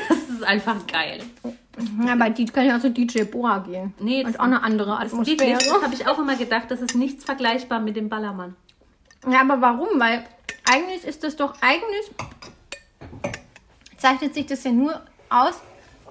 [0.09, 1.23] Das ist einfach geil.
[2.07, 3.95] Ja, aber die kann ja zu DJ Boa gehen.
[4.01, 5.59] Nee, das ist das- auch eine andere Atmosphäre.
[5.83, 8.57] habe ich auch immer gedacht, das ist nichts vergleichbar mit dem Ballermann.
[9.31, 9.89] Ja, aber warum?
[10.01, 10.25] Weil
[10.69, 12.11] eigentlich ist das doch, eigentlich
[13.99, 15.01] zeichnet sich das ja nur
[15.31, 15.55] aus,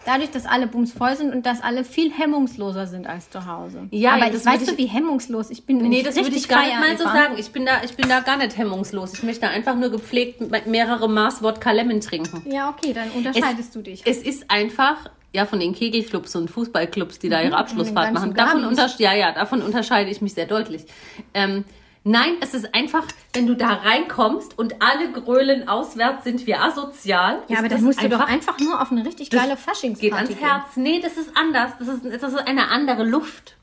[0.06, 3.88] dadurch, dass alle Bums voll sind und dass alle viel hemmungsloser sind als zu Hause.
[3.92, 5.78] Ja, aber das weißt würde du, wie hemmungslos ich bin?
[5.78, 7.36] Nee, ich das würde ich gar nicht mal so sagen.
[7.38, 9.14] Ich bin, da, ich bin da gar nicht hemmungslos.
[9.14, 12.42] Ich möchte einfach nur gepflegt me- mehrere Maß Wodka Lemon trinken.
[12.52, 14.02] Ja, okay, dann unterscheidest du dich.
[14.06, 18.34] Es ist einfach, ja, von den Kegelclubs und Fußballclubs, die da ihre Abschlussfahrt den machen.
[18.34, 20.86] Davon, unter, ja, ja, davon unterscheide ich mich sehr deutlich.
[21.34, 21.64] Ähm,
[22.04, 27.44] nein, es ist einfach, wenn du da reinkommst und alle grölen auswärts sind wir asozial.
[27.48, 30.14] ja, aber das dann musst du doch einfach nur auf eine richtig geile geht Faschingsparty
[30.16, 30.40] ans gehen.
[30.40, 30.78] Herz.
[30.78, 31.72] Nee, das ist anders.
[31.80, 33.58] Das ist, das ist eine andere Luft.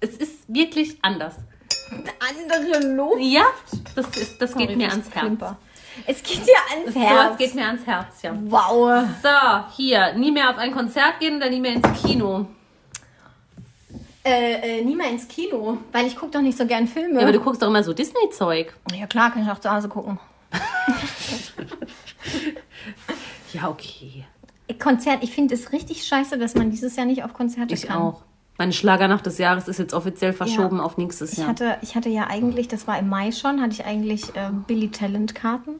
[0.00, 1.36] Es ist wirklich anders.
[1.90, 3.20] Andere Luft.
[3.20, 3.46] Ja,
[3.94, 5.24] das, ist, das geht mir ans Herz.
[5.24, 5.58] Klimper.
[6.06, 7.32] Es geht dir ans So, Herz.
[7.32, 8.32] es geht mir ans Herz, ja.
[8.44, 9.04] wow.
[9.22, 12.46] So, hier, nie mehr auf ein Konzert gehen oder nie mehr ins Kino.
[14.28, 17.14] Äh, äh, nie mehr ins Kino, weil ich gucke doch nicht so gern Filme.
[17.14, 18.74] Ja, aber du guckst doch immer so Disney-Zeug.
[18.94, 20.18] Ja klar, kann ich auch zu Hause gucken.
[23.52, 24.24] Ja, okay.
[24.78, 27.96] Konzert, ich finde es richtig scheiße, dass man dieses Jahr nicht auf Konzerte Ich kann.
[28.02, 28.22] auch.
[28.58, 30.82] Meine Schlagernacht des Jahres ist jetzt offiziell verschoben Ja.
[30.82, 31.48] auf nächstes Ich Jahr.
[31.48, 34.90] hatte, ich hatte ja eigentlich, das war im Mai schon, hatte ich eigentlich äh, Billy
[34.90, 35.76] Talent Karten.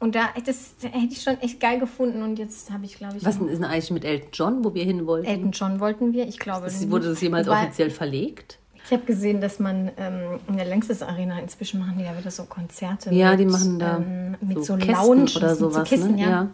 [0.00, 3.24] Und da das hätte ich schon echt geil gefunden und jetzt habe ich, glaube ich,
[3.24, 5.26] Was ist denn eigentlich mit Elton John, wo wir hin wollten?
[5.26, 8.58] Elton John wollten wir, ich glaube Das, wurde das jemals Wobei- offiziell verlegt?
[8.84, 12.30] Ich habe gesehen, dass man ähm, in der Längstes Arena inzwischen machen die ja wieder
[12.30, 13.12] so Konzerte.
[13.12, 15.88] Ja, mit, die machen da ähm, mit so, Kästen Lounge oder mit so sowas.
[15.88, 16.22] Kissen, ne?
[16.22, 16.28] ja.
[16.30, 16.48] ja.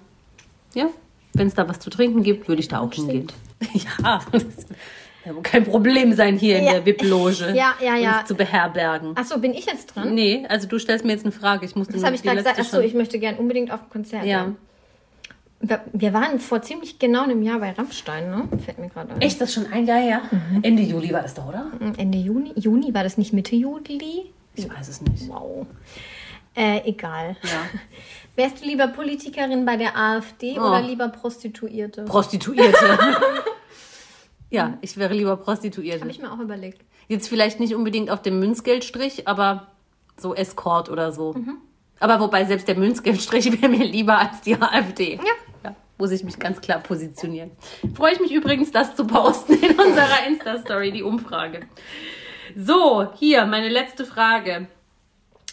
[0.75, 0.89] ja.
[1.35, 3.29] Wenn es da was zu trinken gibt, würde ich da auch hingehen.
[4.03, 4.43] Ja, das
[5.43, 6.72] kein Problem sein, hier in Ja.
[6.72, 8.18] der VIP-Loge Ja, ja, ja.
[8.20, 9.16] uns zu beherbergen.
[9.16, 10.14] Achso, bin ich jetzt dran?
[10.14, 11.64] Nee, also du stellst mir jetzt eine Frage.
[11.66, 12.59] Ich musste Das habe ich gerade gesagt.
[12.59, 14.25] Achso, ich möchte gern unbedingt auf ein Konzert.
[14.25, 14.53] Ja.
[15.61, 18.49] Wir, wir waren vor ziemlich genau einem Jahr bei Rammstein, ne?
[18.64, 19.20] Fällt mir gerade ein.
[19.22, 20.20] Echt, das ist schon ein Jahr her?
[20.62, 21.70] Ende Juli war das doch, oder?
[21.97, 22.53] Ende Juni?
[22.57, 22.93] Juni?
[22.93, 24.31] War das nicht Mitte Juli?
[24.57, 25.27] Ich weiß es nicht.
[25.29, 25.66] Wow.
[26.55, 27.37] Äh, egal.
[27.45, 27.51] Ja.
[28.37, 30.62] Wärst du lieber Politikerin bei der AfD Oh.
[30.62, 32.05] oder lieber Prostituierte?
[32.05, 32.75] Prostituierte.
[34.55, 36.01] ja, ich wäre lieber Prostituierte.
[36.01, 36.81] Habe ich mir auch überlegt.
[37.09, 39.67] Jetzt vielleicht nicht unbedingt auf dem Münzgeldstrich, aber
[40.17, 41.33] so Escort oder so.
[41.35, 41.59] Mhm.
[41.99, 45.17] Aber wobei selbst der Münzgeldstrich wäre mir lieber als die AfD.
[45.17, 45.23] Ja.
[45.65, 45.77] ja.
[45.99, 47.51] Muss ich mich ganz klar positionieren.
[47.95, 51.61] Freue ich mich übrigens, das zu posten in unserer Insta-Story, die Umfrage.
[52.57, 54.69] So, hier meine letzte Frage.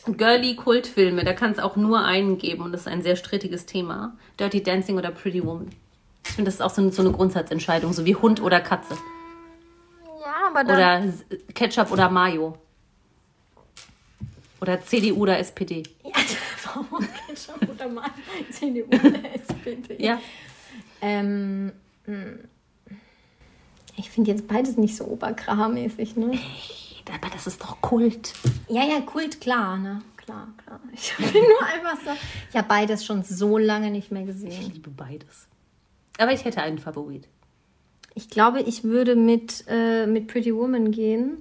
[0.05, 3.65] Girly Kultfilme, da kann es auch nur einen geben und das ist ein sehr strittiges
[3.65, 4.15] Thema.
[4.39, 5.69] Dirty Dancing oder Pretty Woman.
[6.31, 8.97] Ich finde, das ist auch so eine, so eine Grundsatzentscheidung, so wie Hund oder Katze.
[10.21, 10.77] Ja, aber dann.
[10.77, 12.57] Oder S- Ketchup oder Mayo.
[14.61, 15.83] Oder CDU oder SPD.
[16.05, 16.11] Ja,
[16.73, 18.09] warum Ketchup oder mal
[18.51, 19.97] CDU oder SPD?
[20.01, 20.21] Ja.
[21.01, 21.73] Ähm,
[22.05, 22.15] mh.
[23.97, 26.39] ich finde jetzt beides nicht so oberkramäßig, ne?
[27.13, 28.31] Aber das ist doch Kult.
[28.69, 30.01] Ja, ja, Kult, klar, ne?
[30.15, 30.79] Klar, klar.
[30.93, 32.11] Ich bin nur einfach so.
[32.51, 34.71] Ich habe beides schon so lange nicht mehr Ich gesehen.
[34.71, 35.47] liebe beides.
[36.17, 37.27] Aber ich hätte einen Favorit.
[38.13, 41.37] Ich glaube, ich würde mit, äh, mit Pretty Woman gehen.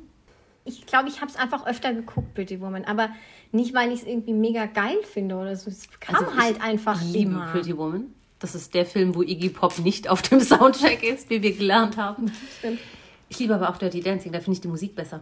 [0.64, 2.84] Ich glaube, ich habe es einfach öfter geguckt, Pretty Woman.
[2.84, 3.10] Aber
[3.50, 5.70] nicht, weil ich es irgendwie mega geil finde oder so.
[5.70, 7.46] Es kam Also ich halt einfach Liebe immer.
[7.50, 8.14] Pretty Woman.
[8.38, 11.96] Das ist der Film, wo Iggy Pop nicht auf dem Soundtrack ist, wie wir gelernt
[11.96, 12.30] haben.
[12.58, 12.78] Stimmt.
[13.28, 15.20] Ich liebe aber auch Dirty Dancing, da finde ich die Musik besser.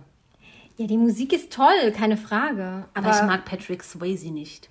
[0.79, 2.87] Ja, die Musik ist toll, keine Frage.
[2.95, 4.71] Aber Aber ich mag Patrick Swayze nicht.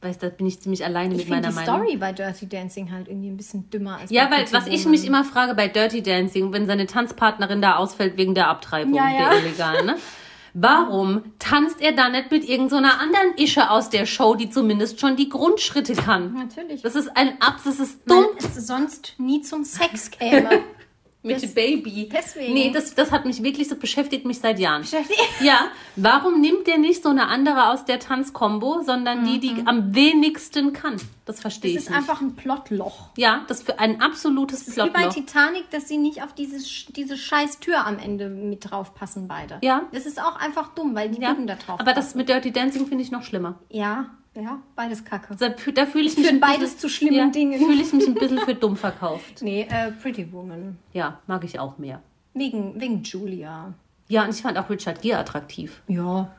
[0.00, 1.82] Weißt du, da bin ich ziemlich alleine ich mit finde meiner die Meinung.
[1.86, 5.04] Story bei Dirty Dancing halt irgendwie ein bisschen dümmer als Ja, weil was ich mich
[5.04, 9.30] immer frage bei Dirty Dancing, wenn seine Tanzpartnerin da ausfällt wegen der Abtreibung, Ja, ja.
[9.30, 9.96] der illegalen, ne?
[10.54, 14.98] Warum tanzt er da nicht mit irgendeiner so anderen Ische aus der Show, die zumindest
[15.00, 16.32] schon die Grundschritte kann?
[16.34, 16.82] Natürlich.
[16.82, 18.24] Das ist ein Abs, das ist dumm.
[18.24, 20.48] Weil es sonst nie zum Sex käme.
[21.22, 22.08] mit das- Baby.
[22.12, 22.54] deswegen.
[22.54, 24.82] Nee, das, das hat mich wirklich so beschäftigt mich seit Jahren.
[24.82, 29.62] Beschäftigt- Ja, warum nimmt der nicht so eine andere aus der Tanzkombo, sondern die, die
[29.66, 30.96] am wenigsten kann?
[31.24, 31.74] Das verstehe Mhm.
[31.74, 31.98] Das ich ist nicht.
[32.10, 33.10] einfach ein Plotloch.
[33.16, 35.14] ja, das für ein absolutes Das ist wie bei Plotloch.
[35.14, 39.58] Titanic, dass sie nicht auf dieses, diese scheiß Tür am Ende mit drauf passen, beide.
[39.62, 39.82] Ja.
[39.92, 42.18] Das ist auch einfach dumm, weil die Ja, da drauf aber das passen.
[42.18, 43.58] mit Dirty Dancing finde ich noch schlimmer.
[43.70, 45.34] Ja, ja, beides kacke.
[45.36, 47.58] Da, da fühle ich mich Führen ein bisschen- beides zu schlimmen ja, Dingen.
[47.58, 49.40] fühle ich mich ein bisschen für dumm verkauft.
[49.42, 50.78] Nee, äh, Pretty Woman.
[50.92, 52.02] Ja, mag ich auch mehr.
[52.34, 53.74] Wegen, wegen Julia.
[54.08, 55.82] Ja, und ich fand auch Richard Gere attraktiv.
[55.88, 56.30] Ja.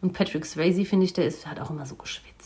[0.00, 2.37] Und Patrick Swayze, finde ich, der ist, hat auch immer so geschwitzt.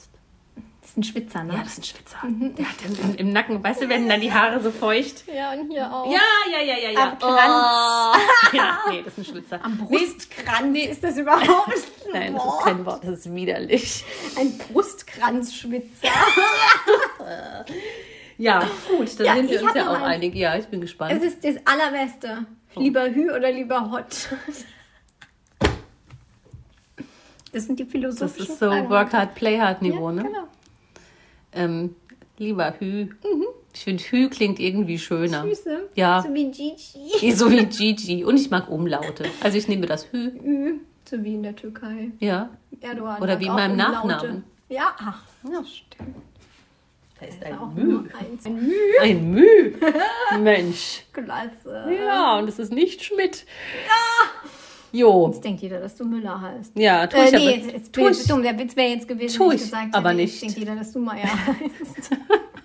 [0.94, 1.54] Das ist ein Schwitzer, ne?
[1.54, 2.18] Ja, das ist ein Schwitzer.
[2.58, 5.24] Der hat dann im, im Nacken, weißt du, werden dann die Haare so feucht.
[5.26, 6.04] Ja, und hier auch.
[6.12, 6.20] Ja,
[6.52, 7.12] ja, ja, ja, ja.
[7.12, 8.18] Am Kranz.
[8.52, 8.54] Oh.
[8.56, 9.64] Ja, nee, das ist ein Schwitzer.
[9.64, 11.72] Am Brustkranz ist das überhaupt
[12.12, 14.04] Nein, das ist kein Wort, das ist widerlich.
[14.38, 16.08] ein Brustkranzschwitzer.
[18.38, 20.34] Ja, gut, dann Ja, sind wir uns ja auch einig.
[20.34, 21.12] Ja, ich bin gespannt.
[21.16, 22.44] Es ist das Allerbeste.
[22.74, 24.28] Lieber Hü oder lieber Hot?
[27.52, 28.90] Das sind die das philosophischen ist so Fragen.
[28.90, 30.22] Work Hard, Play Hard Niveau, ja, ne?
[30.24, 30.48] Genau.
[31.52, 31.94] Ähm,
[32.38, 33.08] lieber Hü.
[33.74, 35.44] Ich finde, Hü klingt irgendwie schöner.
[35.46, 35.88] Süße.
[35.94, 36.22] Ja.
[36.22, 37.32] So wie Gigi.
[37.32, 38.24] So wie Gigi.
[38.24, 39.24] Und ich mag Umlaute.
[39.42, 40.30] Also ich nehme das Hü.
[40.44, 40.80] Ü.
[41.08, 42.10] So wie in der Türkei.
[42.20, 42.50] Ja.
[42.80, 43.22] Erdogan.
[43.22, 44.06] Oder wie in meinem Umlaute.
[44.08, 44.44] Nachnamen.
[44.68, 46.16] Ja, ach, ja, stimmt.
[47.20, 48.00] Da ist Auch ein Mü.
[49.00, 49.74] Ein Mü.
[49.80, 50.42] Ein Mü.
[50.42, 51.04] Mensch.
[51.12, 51.94] Klasse.
[52.04, 53.46] Ja, und es ist nicht Schmidt.
[54.92, 55.28] Jo.
[55.32, 56.72] Jetzt denkt jeder, dass du Müller heißt.
[56.76, 57.50] Ja, tu Äh, ich nee, aber.
[57.56, 58.26] jetzt, jetzt tu ich.
[58.26, 58.42] dumm.
[58.42, 60.32] Der Witz wäre jetzt gewesen, Tu wenn ich, gesagt aber hätte, nicht.
[60.34, 62.10] Jetzt denkt jeder, dass du Meier heißt.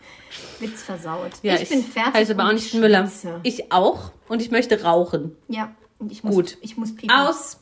[0.60, 1.32] Witz versaut.
[1.44, 2.14] Ja, ich, bin fertig.
[2.16, 3.08] Heiße aber auch nicht Müller.
[3.08, 3.40] schwitze.
[3.44, 4.12] Ich auch.
[4.28, 5.36] Und ich möchte rauchen.
[5.48, 6.58] Ja, und ich muss, Gut.
[6.62, 7.14] Ich muss pipi.
[7.14, 7.58] Aus.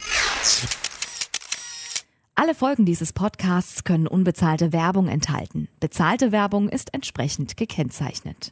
[2.36, 5.70] Alle Folgen dieses Podcasts können unbezahlte Werbung enthalten.
[5.80, 8.52] Bezahlte Werbung ist entsprechend gekennzeichnet.